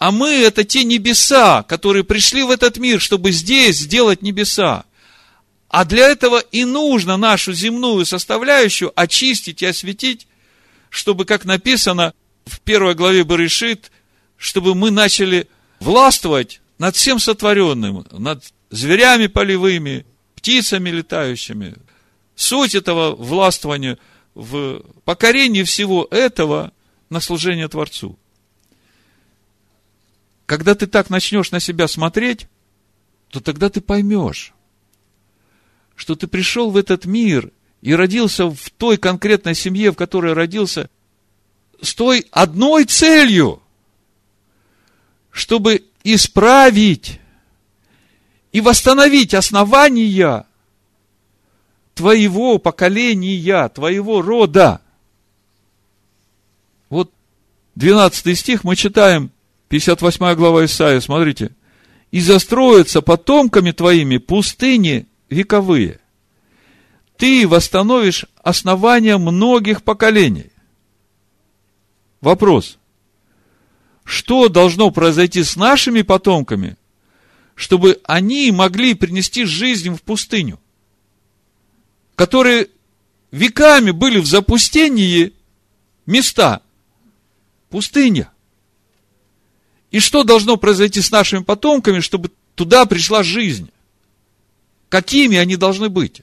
а 0.00 0.12
мы 0.12 0.30
это 0.30 0.64
те 0.64 0.82
небеса, 0.82 1.62
которые 1.62 2.04
пришли 2.04 2.42
в 2.42 2.50
этот 2.50 2.78
мир, 2.78 3.02
чтобы 3.02 3.32
здесь 3.32 3.80
сделать 3.80 4.22
небеса. 4.22 4.86
А 5.68 5.84
для 5.84 6.08
этого 6.08 6.38
и 6.38 6.64
нужно 6.64 7.18
нашу 7.18 7.52
земную 7.52 8.06
составляющую 8.06 8.90
очистить 8.98 9.60
и 9.60 9.66
осветить, 9.66 10.26
чтобы, 10.90 11.24
как 11.24 11.44
написано 11.44 12.12
в 12.44 12.60
первой 12.60 12.94
главе 12.94 13.24
Барышит, 13.24 13.90
чтобы 14.36 14.74
мы 14.74 14.90
начали 14.90 15.48
властвовать 15.78 16.60
над 16.78 16.96
всем 16.96 17.18
сотворенным, 17.18 18.06
над 18.10 18.44
зверями 18.70 19.28
полевыми, 19.28 20.04
птицами 20.34 20.90
летающими. 20.90 21.76
Суть 22.34 22.74
этого 22.74 23.14
властвования 23.14 23.98
в 24.34 24.82
покорении 25.04 25.62
всего 25.62 26.06
этого 26.10 26.72
на 27.08 27.20
служение 27.20 27.68
Творцу. 27.68 28.18
Когда 30.46 30.74
ты 30.74 30.86
так 30.86 31.10
начнешь 31.10 31.50
на 31.52 31.60
себя 31.60 31.86
смотреть, 31.86 32.48
то 33.28 33.40
тогда 33.40 33.68
ты 33.68 33.80
поймешь, 33.80 34.52
что 35.94 36.16
ты 36.16 36.26
пришел 36.26 36.70
в 36.70 36.76
этот 36.76 37.04
мир 37.04 37.52
и 37.82 37.94
родился 37.94 38.46
в 38.46 38.70
той 38.76 38.96
конкретной 38.96 39.54
семье, 39.54 39.92
в 39.92 39.96
которой 39.96 40.32
родился, 40.32 40.90
с 41.80 41.94
той 41.94 42.26
одной 42.30 42.84
целью, 42.84 43.62
чтобы 45.30 45.84
исправить 46.04 47.20
и 48.52 48.60
восстановить 48.60 49.34
основания 49.34 50.44
твоего 51.94 52.58
поколения, 52.58 53.68
твоего 53.68 54.20
рода. 54.22 54.80
Вот 56.88 57.12
12 57.76 58.38
стих 58.38 58.64
мы 58.64 58.76
читаем, 58.76 59.30
58 59.68 60.34
глава 60.34 60.64
Исаия, 60.64 61.00
смотрите. 61.00 61.52
«И 62.10 62.20
застроятся 62.20 63.02
потомками 63.02 63.70
твоими 63.70 64.16
пустыни 64.16 65.06
вековые. 65.28 65.99
Ты 67.20 67.46
восстановишь 67.46 68.24
основания 68.42 69.18
многих 69.18 69.82
поколений». 69.82 70.50
Вопрос. 72.22 72.78
Что 74.04 74.48
должно 74.48 74.90
произойти 74.90 75.44
с 75.44 75.54
нашими 75.54 76.00
потомками, 76.00 76.78
чтобы 77.54 78.00
они 78.04 78.50
могли 78.50 78.94
принести 78.94 79.44
жизнь 79.44 79.94
в 79.94 80.02
пустыню? 80.02 80.58
Которые 82.14 82.68
веками 83.30 83.90
были 83.90 84.18
в 84.18 84.26
запустении 84.26 85.34
места. 86.06 86.62
Пустыня. 87.68 88.32
И 89.90 90.00
что 90.00 90.24
должно 90.24 90.56
произойти 90.56 91.02
с 91.02 91.10
нашими 91.10 91.42
потомками, 91.42 92.00
чтобы 92.00 92.30
туда 92.54 92.86
пришла 92.86 93.22
жизнь? 93.22 93.70
Какими 94.88 95.36
они 95.36 95.56
должны 95.56 95.90
быть? 95.90 96.22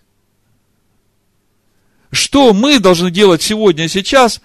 Что 2.12 2.54
мы 2.54 2.80
должны 2.80 3.12
делать 3.12 3.42
сегодня 3.42 3.86
и 3.86 3.90
сейчас, 3.90 4.42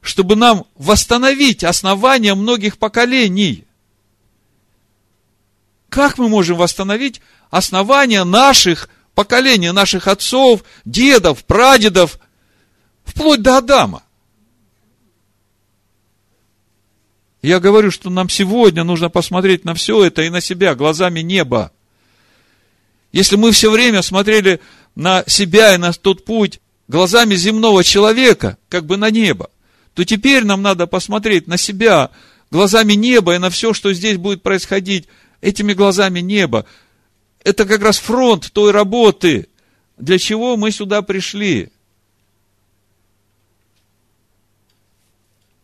чтобы 0.00 0.36
нам 0.36 0.66
восстановить 0.74 1.64
основания 1.64 2.34
многих 2.34 2.78
поколений? 2.78 3.64
Как 5.88 6.18
мы 6.18 6.28
можем 6.28 6.58
восстановить 6.58 7.20
основания 7.50 8.24
наших 8.24 8.90
поколений, 9.14 9.72
наших 9.72 10.06
отцов, 10.06 10.64
дедов, 10.84 11.44
прадедов, 11.44 12.18
вплоть 13.04 13.42
до 13.42 13.58
Адама? 13.58 14.02
Я 17.40 17.60
говорю, 17.60 17.90
что 17.90 18.10
нам 18.10 18.28
сегодня 18.28 18.84
нужно 18.84 19.08
посмотреть 19.08 19.64
на 19.64 19.74
все 19.74 20.04
это 20.04 20.22
и 20.22 20.28
на 20.28 20.40
себя 20.40 20.74
глазами 20.74 21.20
неба. 21.20 21.72
Если 23.12 23.36
мы 23.36 23.52
все 23.52 23.70
время 23.70 24.02
смотрели 24.02 24.60
на 24.94 25.24
себя 25.26 25.74
и 25.74 25.78
на 25.78 25.92
тот 25.92 26.24
путь 26.24 26.60
глазами 26.88 27.34
земного 27.34 27.84
человека, 27.84 28.58
как 28.68 28.86
бы 28.86 28.96
на 28.96 29.10
небо, 29.10 29.50
то 29.94 30.04
теперь 30.04 30.44
нам 30.44 30.62
надо 30.62 30.86
посмотреть 30.86 31.46
на 31.46 31.56
себя 31.56 32.10
глазами 32.50 32.94
неба 32.94 33.34
и 33.34 33.38
на 33.38 33.50
все, 33.50 33.74
что 33.74 33.92
здесь 33.92 34.16
будет 34.16 34.42
происходить, 34.42 35.06
этими 35.40 35.74
глазами 35.74 36.20
неба. 36.20 36.66
Это 37.44 37.64
как 37.64 37.82
раз 37.82 37.98
фронт 37.98 38.50
той 38.52 38.72
работы, 38.72 39.48
для 39.96 40.18
чего 40.18 40.56
мы 40.56 40.70
сюда 40.70 41.02
пришли. 41.02 41.70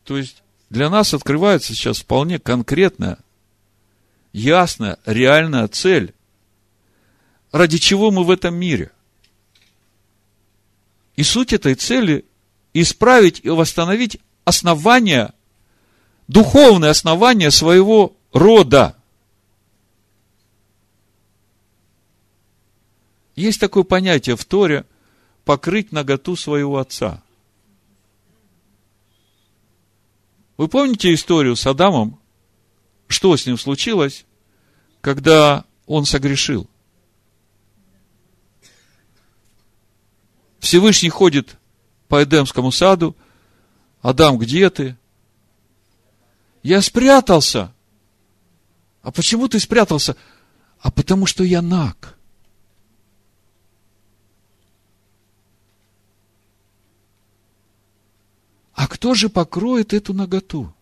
То 0.05 0.19
есть, 0.19 0.43
для 0.71 0.91
нас 0.91 1.15
открывается 1.15 1.75
сейчас 1.75 1.99
вполне 1.99 2.39
конкретная, 2.39 3.19
ясная, 4.33 4.99
реальная 5.07 5.67
цель. 5.69 6.15
Ради 7.53 7.79
чего 7.79 8.11
мы 8.11 8.25
в 8.25 8.31
этом 8.31 8.55
мире? 8.55 8.91
И 11.17 11.23
суть 11.23 11.53
этой 11.53 11.75
цели– 11.75 12.25
исправить 12.75 13.41
и 13.45 13.51
восстановить 13.51 14.19
основания, 14.45 15.33
духовные 16.27 16.91
основания 16.91 17.51
своего 17.51 18.17
рода. 18.33 18.97
Есть 23.37 23.61
такое 23.61 23.85
понятие 23.85 24.37
в 24.37 24.45
Торе– 24.45 24.87
покрыть 25.45 25.93
наготу 25.93 26.37
своего 26.37 26.79
отца. 26.79 27.23
Вы 30.57 30.69
помните 30.69 31.13
историю 31.13 31.57
с 31.57 31.67
Адамом? 31.67 32.19
Что 33.09 33.37
с 33.37 33.47
ним 33.47 33.59
случилось, 33.59 34.25
когда 35.01 35.65
он 35.87 36.05
согрешил? 36.07 36.69
Всевышний 40.65 41.11
ходит 41.11 41.59
по 42.09 42.25
Эдемскому 42.25 42.73
саду. 42.73 43.15
Адам, 44.01 44.39
где 44.39 44.71
ты? 44.71 44.97
Я 46.63 46.81
спрятался. 46.81 47.71
А 49.03 49.13
почему 49.13 49.47
ты 49.47 49.61
спрятался? 49.61 50.17
А 50.81 50.91
потому 50.91 51.27
что 51.27 51.45
я 51.45 51.61
наг. 51.61 52.17
А 58.73 58.89
кто 58.89 59.13
же 59.13 59.29
покроет 59.29 59.93
эту 59.93 60.15
наготу? 60.15 60.75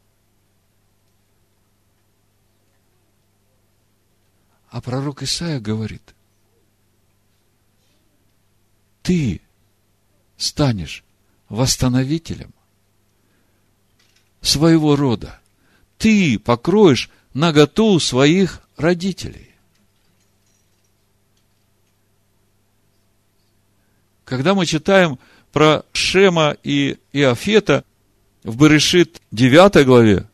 А 4.71 4.81
пророк 4.81 5.25
Исаия 5.25 5.59
говорит, 5.59 6.14
ты 9.03 9.42
станешь 10.42 11.05
восстановителем 11.48 12.52
своего 14.40 14.96
рода. 14.96 15.40
Ты 15.98 16.38
покроешь 16.38 17.11
наготу 17.33 17.98
своих 18.00 18.61
родителей. 18.76 19.50
Когда 24.24 24.55
мы 24.55 24.66
читаем 24.66 25.18
про 25.52 25.85
Шема 25.92 26.57
и 26.62 26.98
Иофета 27.12 27.85
в 28.42 28.57
Берешит 28.57 29.20
9 29.31 29.85
главе, 29.87 30.26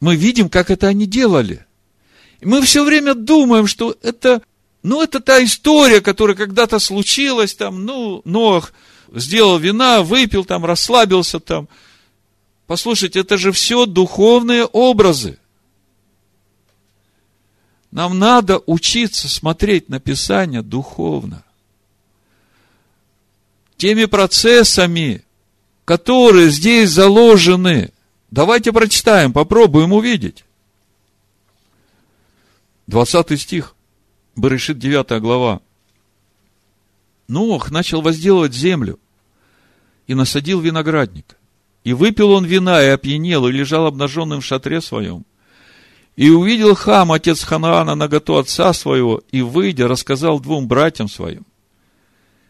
мы 0.00 0.16
видим, 0.16 0.50
как 0.50 0.70
это 0.70 0.88
они 0.88 1.06
делали. 1.06 1.64
И 2.40 2.46
мы 2.46 2.60
все 2.62 2.84
время 2.84 3.14
думаем, 3.14 3.66
что 3.66 3.96
это, 4.02 4.42
ну, 4.86 5.02
это 5.02 5.20
та 5.20 5.42
история, 5.44 6.00
которая 6.00 6.36
когда-то 6.36 6.78
случилась, 6.78 7.54
там, 7.54 7.84
ну, 7.84 8.22
Ноах 8.24 8.72
сделал 9.12 9.58
вина, 9.58 10.02
выпил 10.02 10.44
там, 10.44 10.64
расслабился 10.64 11.40
там. 11.40 11.68
Послушайте, 12.66 13.20
это 13.20 13.36
же 13.36 13.52
все 13.52 13.86
духовные 13.86 14.64
образы. 14.64 15.38
Нам 17.90 18.18
надо 18.18 18.60
учиться 18.66 19.28
смотреть 19.28 19.88
на 19.88 20.00
Писание 20.00 20.62
духовно 20.62 21.44
теми 23.76 24.06
процессами, 24.06 25.22
которые 25.84 26.50
здесь 26.50 26.90
заложены. 26.90 27.92
Давайте 28.30 28.72
прочитаем, 28.72 29.32
попробуем 29.32 29.92
увидеть. 29.92 30.44
20 32.86 33.40
стих, 33.40 33.75
Барышит 34.36 34.78
9 34.78 35.18
глава. 35.22 35.62
Нох 37.26 37.70
начал 37.70 38.02
возделывать 38.02 38.52
землю 38.52 39.00
и 40.06 40.14
насадил 40.14 40.60
виноградник. 40.60 41.38
И 41.84 41.94
выпил 41.94 42.32
он 42.32 42.44
вина, 42.44 42.82
и 42.82 42.88
опьянел, 42.88 43.46
и 43.46 43.52
лежал 43.52 43.86
обнаженным 43.86 44.42
в 44.42 44.44
шатре 44.44 44.80
своем. 44.82 45.24
И 46.16 46.28
увидел 46.28 46.74
Хам, 46.74 47.12
отец 47.12 47.44
Ханаана, 47.44 47.94
наготу 47.94 48.36
отца 48.36 48.72
своего, 48.72 49.22
и, 49.30 49.40
выйдя, 49.40 49.88
рассказал 49.88 50.38
двум 50.38 50.68
братьям 50.68 51.08
своим. 51.08 51.46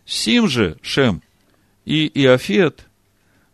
Сим 0.05 0.49
же, 0.49 0.79
Шем 0.83 1.23
и 1.85 2.07
Иофет, 2.15 2.87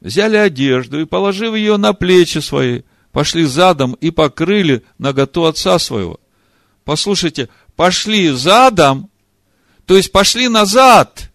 взяли 0.01 0.37
одежду 0.37 1.01
и, 1.01 1.05
положив 1.05 1.55
ее 1.55 1.77
на 1.77 1.93
плечи 1.93 2.39
свои, 2.39 2.83
пошли 3.11 3.45
задом 3.45 3.95
и 3.95 4.11
покрыли 4.11 4.85
наготу 4.99 5.45
отца 5.45 5.79
своего. 5.79 6.19
Послушайте, 6.85 7.49
пошли 7.77 8.31
задом, 8.31 9.11
то 9.87 9.97
есть 9.97 10.13
пошли 10.13 10.49
назад. 10.49 11.31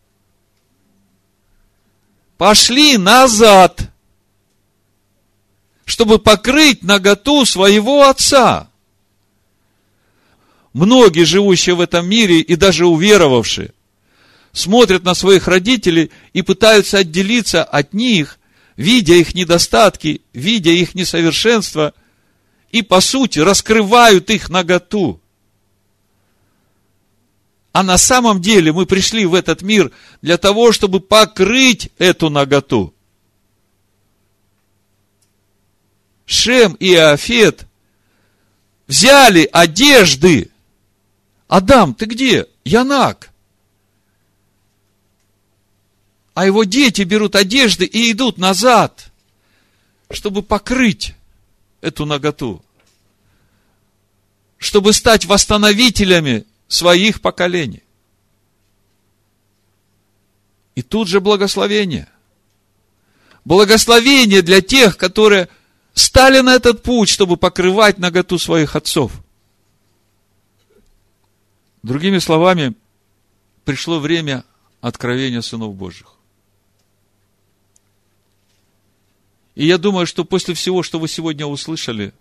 Пошли 2.37 2.97
назад, 2.97 3.91
чтобы 5.85 6.19
покрыть 6.19 6.83
наготу 6.83 7.45
своего 7.45 8.07
отца. 8.07 8.69
Многие, 10.73 11.23
живущие 11.23 11.73
в 11.73 11.81
этом 11.81 12.07
мире 12.07 12.39
и 12.39 12.55
даже 12.55 12.85
уверовавшие, 12.85 13.73
смотрят 14.51 15.03
на 15.03 15.15
своих 15.15 15.47
родителей 15.47 16.11
и 16.33 16.43
пытаются 16.43 16.99
отделиться 16.99 17.63
от 17.63 17.93
них, 17.93 18.37
видя 18.75 19.13
их 19.13 19.33
недостатки, 19.33 20.21
видя 20.33 20.69
их 20.69 20.93
несовершенство, 20.93 21.93
и, 22.71 22.83
по 22.83 23.01
сути, 23.01 23.39
раскрывают 23.39 24.29
их 24.29 24.49
наготу. 24.49 25.19
А 27.77 27.83
на 27.83 27.99
самом 27.99 28.41
деле 28.41 28.73
мы 28.73 28.87
пришли 28.87 29.27
в 29.27 29.35
этот 29.35 29.61
мир 29.61 29.91
для 30.23 30.39
того, 30.39 30.71
чтобы 30.71 30.99
покрыть 30.99 31.91
эту 31.99 32.31
наготу. 32.31 32.91
Шем 36.25 36.73
и 36.73 36.95
Афет 36.95 37.67
взяли 38.87 39.47
одежды. 39.53 40.49
Адам, 41.47 41.93
ты 41.93 42.05
где? 42.05 42.47
Янак. 42.65 43.29
А 46.33 46.47
его 46.47 46.63
дети 46.63 47.03
берут 47.03 47.35
одежды 47.35 47.85
и 47.85 48.11
идут 48.11 48.39
назад, 48.39 49.11
чтобы 50.09 50.41
покрыть 50.41 51.13
эту 51.81 52.07
наготу. 52.07 52.65
Чтобы 54.57 54.93
стать 54.93 55.25
восстановителями 55.25 56.47
своих 56.67 57.21
поколений. 57.21 57.83
И 60.75 60.81
тут 60.81 61.07
же 61.07 61.19
благословение. 61.19 62.07
Благословение 63.45 64.41
для 64.41 64.61
тех, 64.61 64.97
которые 64.97 65.49
стали 65.93 66.41
на 66.41 66.53
этот 66.53 66.83
путь, 66.83 67.09
чтобы 67.09 67.37
покрывать 67.37 67.97
наготу 67.97 68.37
своих 68.37 68.75
отцов. 68.75 69.11
Другими 71.81 72.19
словами, 72.19 72.75
пришло 73.63 73.99
время 73.99 74.43
откровения 74.81 75.41
сынов 75.41 75.75
Божьих. 75.75 76.13
И 79.55 79.65
я 79.65 79.79
думаю, 79.79 80.05
что 80.05 80.23
после 80.23 80.53
всего, 80.53 80.83
что 80.83 80.99
вы 80.99 81.07
сегодня 81.07 81.45
услышали, 81.47 82.13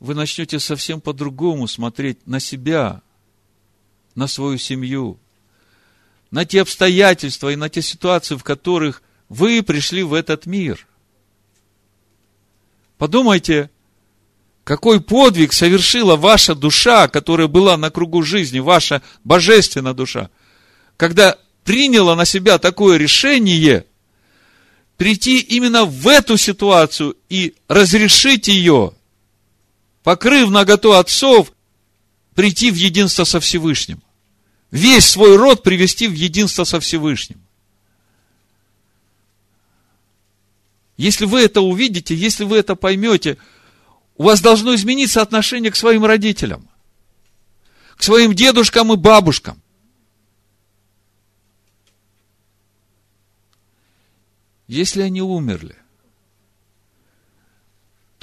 вы 0.00 0.14
начнете 0.14 0.58
совсем 0.58 1.00
по-другому 1.00 1.68
смотреть 1.68 2.26
на 2.26 2.40
себя, 2.40 3.02
на 4.14 4.26
свою 4.26 4.58
семью, 4.58 5.18
на 6.30 6.44
те 6.44 6.62
обстоятельства 6.62 7.52
и 7.52 7.56
на 7.56 7.68
те 7.68 7.82
ситуации, 7.82 8.36
в 8.36 8.44
которых 8.44 9.02
вы 9.28 9.62
пришли 9.62 10.02
в 10.02 10.14
этот 10.14 10.46
мир– 10.46 10.86
Подумайте, 12.98 13.70
какой 14.64 15.00
подвиг 15.00 15.52
совершила 15.52 16.16
ваша 16.16 16.54
душа, 16.54 17.08
которая 17.08 17.46
была 17.46 17.76
на 17.76 17.90
кругу 17.90 18.22
жизни, 18.22 18.58
ваша 18.58 19.02
божественная 19.22 19.92
душа, 19.92 20.30
когда 20.96 21.36
приняла 21.64 22.16
на 22.16 22.24
себя 22.24 22.58
такое 22.58 22.96
решение 22.96 23.84
прийти 24.96 25.40
именно 25.40 25.84
в 25.84 26.08
эту 26.08 26.38
ситуацию 26.38 27.16
и 27.28 27.54
разрешить 27.68 28.48
ее, 28.48 28.92
покрыв 30.06 30.50
наготу 30.50 30.92
отцов, 30.92 31.52
прийти 32.36 32.70
в 32.70 32.76
единство 32.76 33.24
со 33.24 33.40
Всевышним. 33.40 34.00
Весь 34.70 35.04
свой 35.04 35.34
род 35.34 35.64
привести 35.64 36.06
в 36.06 36.12
единство 36.12 36.62
со 36.62 36.78
Всевышним. 36.78 37.40
Если 40.96 41.24
вы 41.24 41.40
это 41.40 41.60
увидите, 41.60 42.14
если 42.14 42.44
вы 42.44 42.58
это 42.58 42.76
поймете, 42.76 43.36
у 44.16 44.22
вас 44.22 44.40
должно 44.40 44.76
измениться 44.76 45.22
отношение 45.22 45.72
к 45.72 45.76
своим 45.76 46.04
родителям, 46.04 46.70
к 47.96 48.02
своим 48.04 48.32
дедушкам 48.32 48.92
и 48.92 48.96
бабушкам. 48.96 49.60
Если 54.68 55.02
они 55.02 55.20
умерли, 55.20 55.76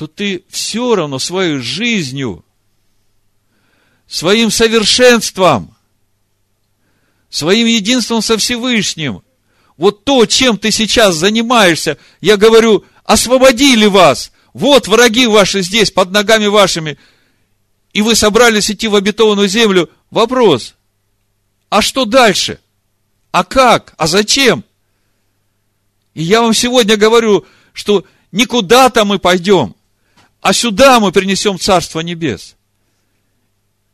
то 0.04 0.08
ты 0.08 0.44
все 0.50 0.96
равно 0.96 1.18
своей 1.18 1.60
жизнью, 1.60 2.44
своим 4.06 4.52
совершенством, 4.52 5.74
своим 7.30 7.68
единством 7.68 8.22
со 8.22 8.38
Всевышним– 8.38 9.24
вот 9.78 10.04
то, 10.04 10.26
чем 10.26 10.58
ты 10.58 10.72
сейчас 10.72 11.16
занимаешься, 11.16 11.98
я 12.22 12.38
говорю, 12.38 12.84
освободили 13.06 13.86
вас. 13.86 14.32
Вот 14.54 14.88
враги 14.88 15.26
ваши 15.26 15.62
здесь, 15.62 15.90
под 15.90 16.12
ногами 16.12 16.48
вашими. 16.48 16.98
И 17.92 18.02
вы 18.02 18.16
собрались 18.16 18.70
идти 18.70 18.88
в 18.88 18.96
обетованную 18.96 19.48
землю. 19.48 19.90
Вопрос. 20.12 20.76
А 21.70 21.82
что 21.82 22.06
дальше? 22.06 22.60
А 23.32 23.44
как? 23.44 23.96
А 23.98 24.06
зачем? 24.06 24.64
И 26.14 26.22
я 26.24 26.42
вам 26.42 26.54
сегодня 26.54 26.98
говорю, 26.98 27.46
что 27.72 28.06
не 28.32 28.46
куда-то 28.46 29.06
мы 29.06 29.20
пойдем, 29.20 29.76
а 30.44 30.52
сюда 30.52 31.00
мы 31.00 31.14
принесем 31.14 31.58
Царство 31.58 32.02
Небес. 32.02 32.58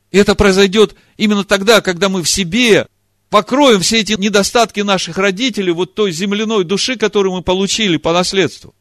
И 0.10 0.18
это 0.18 0.34
произойдет 0.34 0.96
именно 1.16 1.44
тогда, 1.44 1.80
когда 1.80 2.10
мы 2.10 2.24
в 2.24 2.28
себе 2.30 2.88
покроем 3.30 3.82
все 3.82 4.00
эти 4.00 4.14
недостатки 4.14 4.80
наших 4.80 5.20
родителей, 5.20 5.72
вот 5.72 5.94
той 5.94 6.12
земляной 6.12 6.64
души, 6.64 6.96
которую 6.98 7.36
мы 7.36 7.44
получили 7.44 7.98
по 7.98 8.14
наследству. 8.14 8.74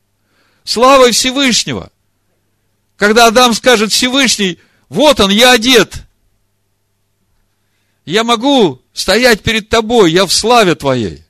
Славой 0.64 1.12
Всевышнего. 1.12 1.92
Когда 2.96 3.26
Адам 3.26 3.52
скажет 3.52 3.92
Всевышний, 3.92 4.58
вот 4.88 5.20
он, 5.20 5.30
я 5.30 5.52
одет. 5.52 6.06
Я 8.06 8.24
могу 8.24 8.80
стоять 8.94 9.42
перед 9.42 9.68
тобой, 9.68 10.10
я 10.10 10.24
в 10.24 10.32
славе 10.32 10.74
твоей. 10.74 11.22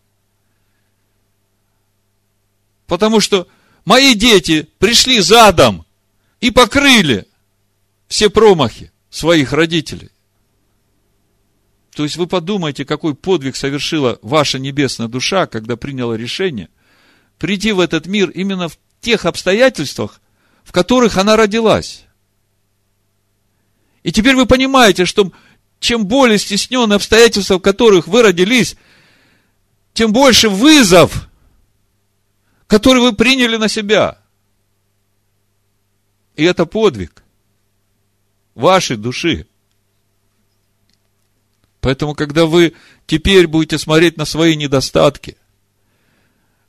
Потому 2.86 3.18
что 3.18 3.48
мои 3.84 4.14
дети 4.14 4.68
пришли 4.78 5.18
задом 5.18 5.84
и 6.40 6.50
покрыли 6.50 7.26
все 8.08 8.30
промахи 8.30 8.92
своих 9.10 9.52
родителей. 9.52 10.10
То 11.94 12.04
есть 12.04 12.16
вы 12.16 12.26
подумайте, 12.26 12.84
какой 12.84 13.14
подвиг 13.14 13.56
совершила 13.56 14.18
ваша 14.22 14.58
небесная 14.58 15.08
душа, 15.08 15.46
когда 15.46 15.76
приняла 15.76 16.16
решение 16.16 16.68
прийти 17.38 17.72
в 17.72 17.80
этот 17.80 18.06
мир 18.06 18.30
именно 18.30 18.68
в 18.68 18.78
тех 19.00 19.24
обстоятельствах, 19.24 20.20
в 20.64 20.72
которых 20.72 21.16
она 21.16 21.36
родилась. 21.36 22.04
И 24.02 24.12
теперь 24.12 24.36
вы 24.36 24.46
понимаете, 24.46 25.04
что 25.04 25.32
чем 25.80 26.06
более 26.06 26.38
стесненные 26.38 26.96
обстоятельства, 26.96 27.58
в 27.58 27.62
которых 27.62 28.06
вы 28.06 28.22
родились, 28.22 28.76
тем 29.92 30.12
больше 30.12 30.48
вызов, 30.48 31.28
который 32.66 33.02
вы 33.02 33.12
приняли 33.12 33.56
на 33.56 33.68
себя. 33.68 34.18
И 36.38 36.44
это 36.44 36.66
подвиг 36.66 37.24
вашей 38.54 38.96
души. 38.96 39.48
Поэтому, 41.80 42.14
когда 42.14 42.46
вы 42.46 42.74
теперь 43.08 43.48
будете 43.48 43.76
смотреть 43.76 44.16
на 44.16 44.24
свои 44.24 44.54
недостатки, 44.54 45.36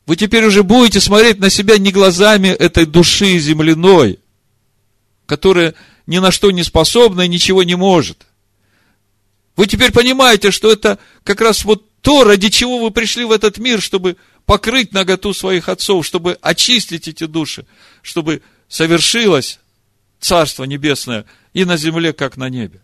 вы 0.08 0.15
теперь 0.15 0.43
уже 0.43 0.63
будете 0.63 0.99
смотреть 0.99 1.38
на 1.38 1.51
себя 1.51 1.77
не 1.77 1.91
глазами 1.91 2.47
этой 2.47 2.88
души 2.88 3.38
земляной, 3.38 4.17
которая 5.27 5.75
ни 6.08 6.17
на 6.17 6.32
что 6.32 6.49
не 6.49 6.63
способна 6.63 7.21
и 7.21 7.27
ничего 7.27 7.62
не 7.62 7.75
может. 7.75 8.25
Вы 9.55 9.67
теперь 9.67 9.91
понимаете, 9.91 10.49
что 10.49 10.71
это 10.71 10.97
как 11.23 11.41
раз 11.41 11.63
вот 11.63 11.86
то, 12.01 12.23
ради 12.23 12.49
чего 12.49 12.79
вы 12.79 12.89
пришли 12.89 13.23
в 13.23 13.32
этот 13.32 13.60
мир, 13.60 13.84
чтобы 13.84 14.17
покрыть 14.47 14.93
наготу 14.93 15.32
своих 15.36 15.69
отцов, 15.69 16.08
чтобы 16.08 16.39
очистить 16.41 17.08
эти 17.08 17.25
души, 17.25 17.67
чтобы 18.01 18.41
совершилось 18.69 19.60
Царство 20.21 20.63
Небесное 20.63 21.25
и 21.53 21.65
на 21.65 21.75
земле, 21.75 22.13
как 22.13 22.38
на 22.38 22.49
небе. 22.49 22.82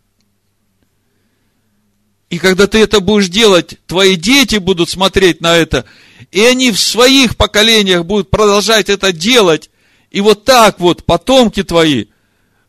И 2.30 2.39
когда 2.39 2.67
ты 2.67 2.80
это 2.80 3.00
будешь 3.00 3.30
делать, 3.30 3.78
твои 3.86 4.15
дети 4.15 4.58
будут 4.58 4.89
смотреть 4.89 5.41
на 5.41 5.56
это, 5.56 5.86
и 6.32 6.41
они 6.41 6.71
в 6.71 6.80
своих 6.80 7.38
поколениях 7.38 8.04
будут 8.04 8.30
продолжать 8.30 8.90
это 8.90 9.13
делать. 9.13 9.69
И 10.10 10.21
вот 10.21 10.44
так 10.44 10.79
вот 10.79 11.06
потомки 11.06 11.63
твои 11.63 12.06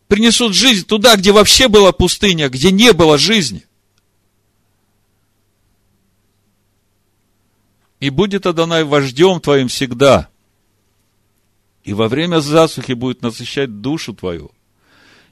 принесут 0.09 0.55
жизнь 0.55 0.87
туда, 0.87 1.17
где 1.17 1.33
вообще 1.33 1.69
была 1.69 1.93
пустыня, 1.93 2.49
где 2.49 2.71
не 2.71 2.93
было 2.93 3.17
жизни. 3.19 3.65
И 7.99 8.11
будет 8.11 8.47
Адонай 8.47 8.85
вождем 8.85 9.41
твоим 9.41 9.69
всегда. 9.69 10.29
И 11.87 11.95
во 11.95 12.09
время 12.09 12.41
засухи 12.41 12.93
будет 12.93 13.23
насыщать 13.23 13.81
душу 13.81 14.13
твою 14.13 14.51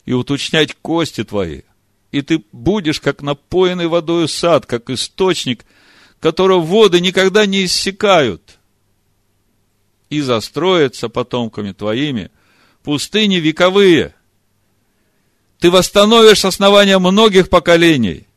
и 0.07 0.15
уточнять 0.15 0.75
кости 0.81 1.23
твои– 1.23 1.63
и 2.15 2.23
ты 2.23 2.45
будешь, 2.53 3.01
как 3.01 3.23
напоенный 3.23 3.89
водой 3.89 4.29
сад, 4.29 4.67
как 4.67 4.89
источник, 4.89 5.65
которого 6.21 6.61
воды 6.61 7.01
никогда 7.01 7.45
не 7.45 7.65
иссякают, 7.65 8.61
и 10.11 10.21
застроятся 10.21 11.09
потомками 11.09 11.73
твоими 11.73 12.31
пустыни 12.85 13.37
вековые. 13.37 14.15
Ты 15.59 15.73
восстановишь 15.73 16.45
основания 16.45 17.01
многих 17.01 17.49
поколений, 17.49 18.29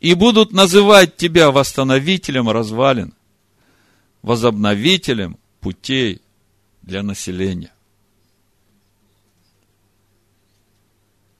и 0.00 0.12
будут 0.12 0.52
называть 0.52 1.16
тебя 1.16 1.50
восстановителем 1.50 2.50
развалин, 2.50 3.14
возобновителем 4.20 5.38
путей 5.60 6.20
для 6.88 7.02
населения. 7.02 7.72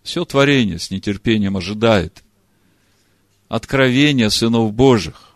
Все 0.02 0.26
творение 0.26 0.78
с 0.78 0.90
нетерпением 0.90 1.56
ожидает 1.56 2.22
откровение 3.48 4.28
сынов 4.28 4.74
Божьих, 4.74 5.30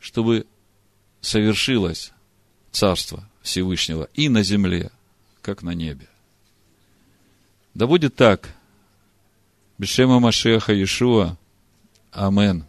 чтобы 0.00 0.46
совершилось 1.20 2.12
Царство 2.72 3.28
Всевышнего 3.40 4.08
и 4.14 4.28
на 4.28 4.42
земле, 4.42 4.90
как 5.42 5.62
на 5.62 5.74
небе. 5.74 6.08
Да 7.74 7.86
будет 7.86 8.16
так. 8.16 8.52
Бешема 9.78 10.18
Машеха 10.18 10.72
Иешуа. 10.72 11.36
Амен. 12.10 12.66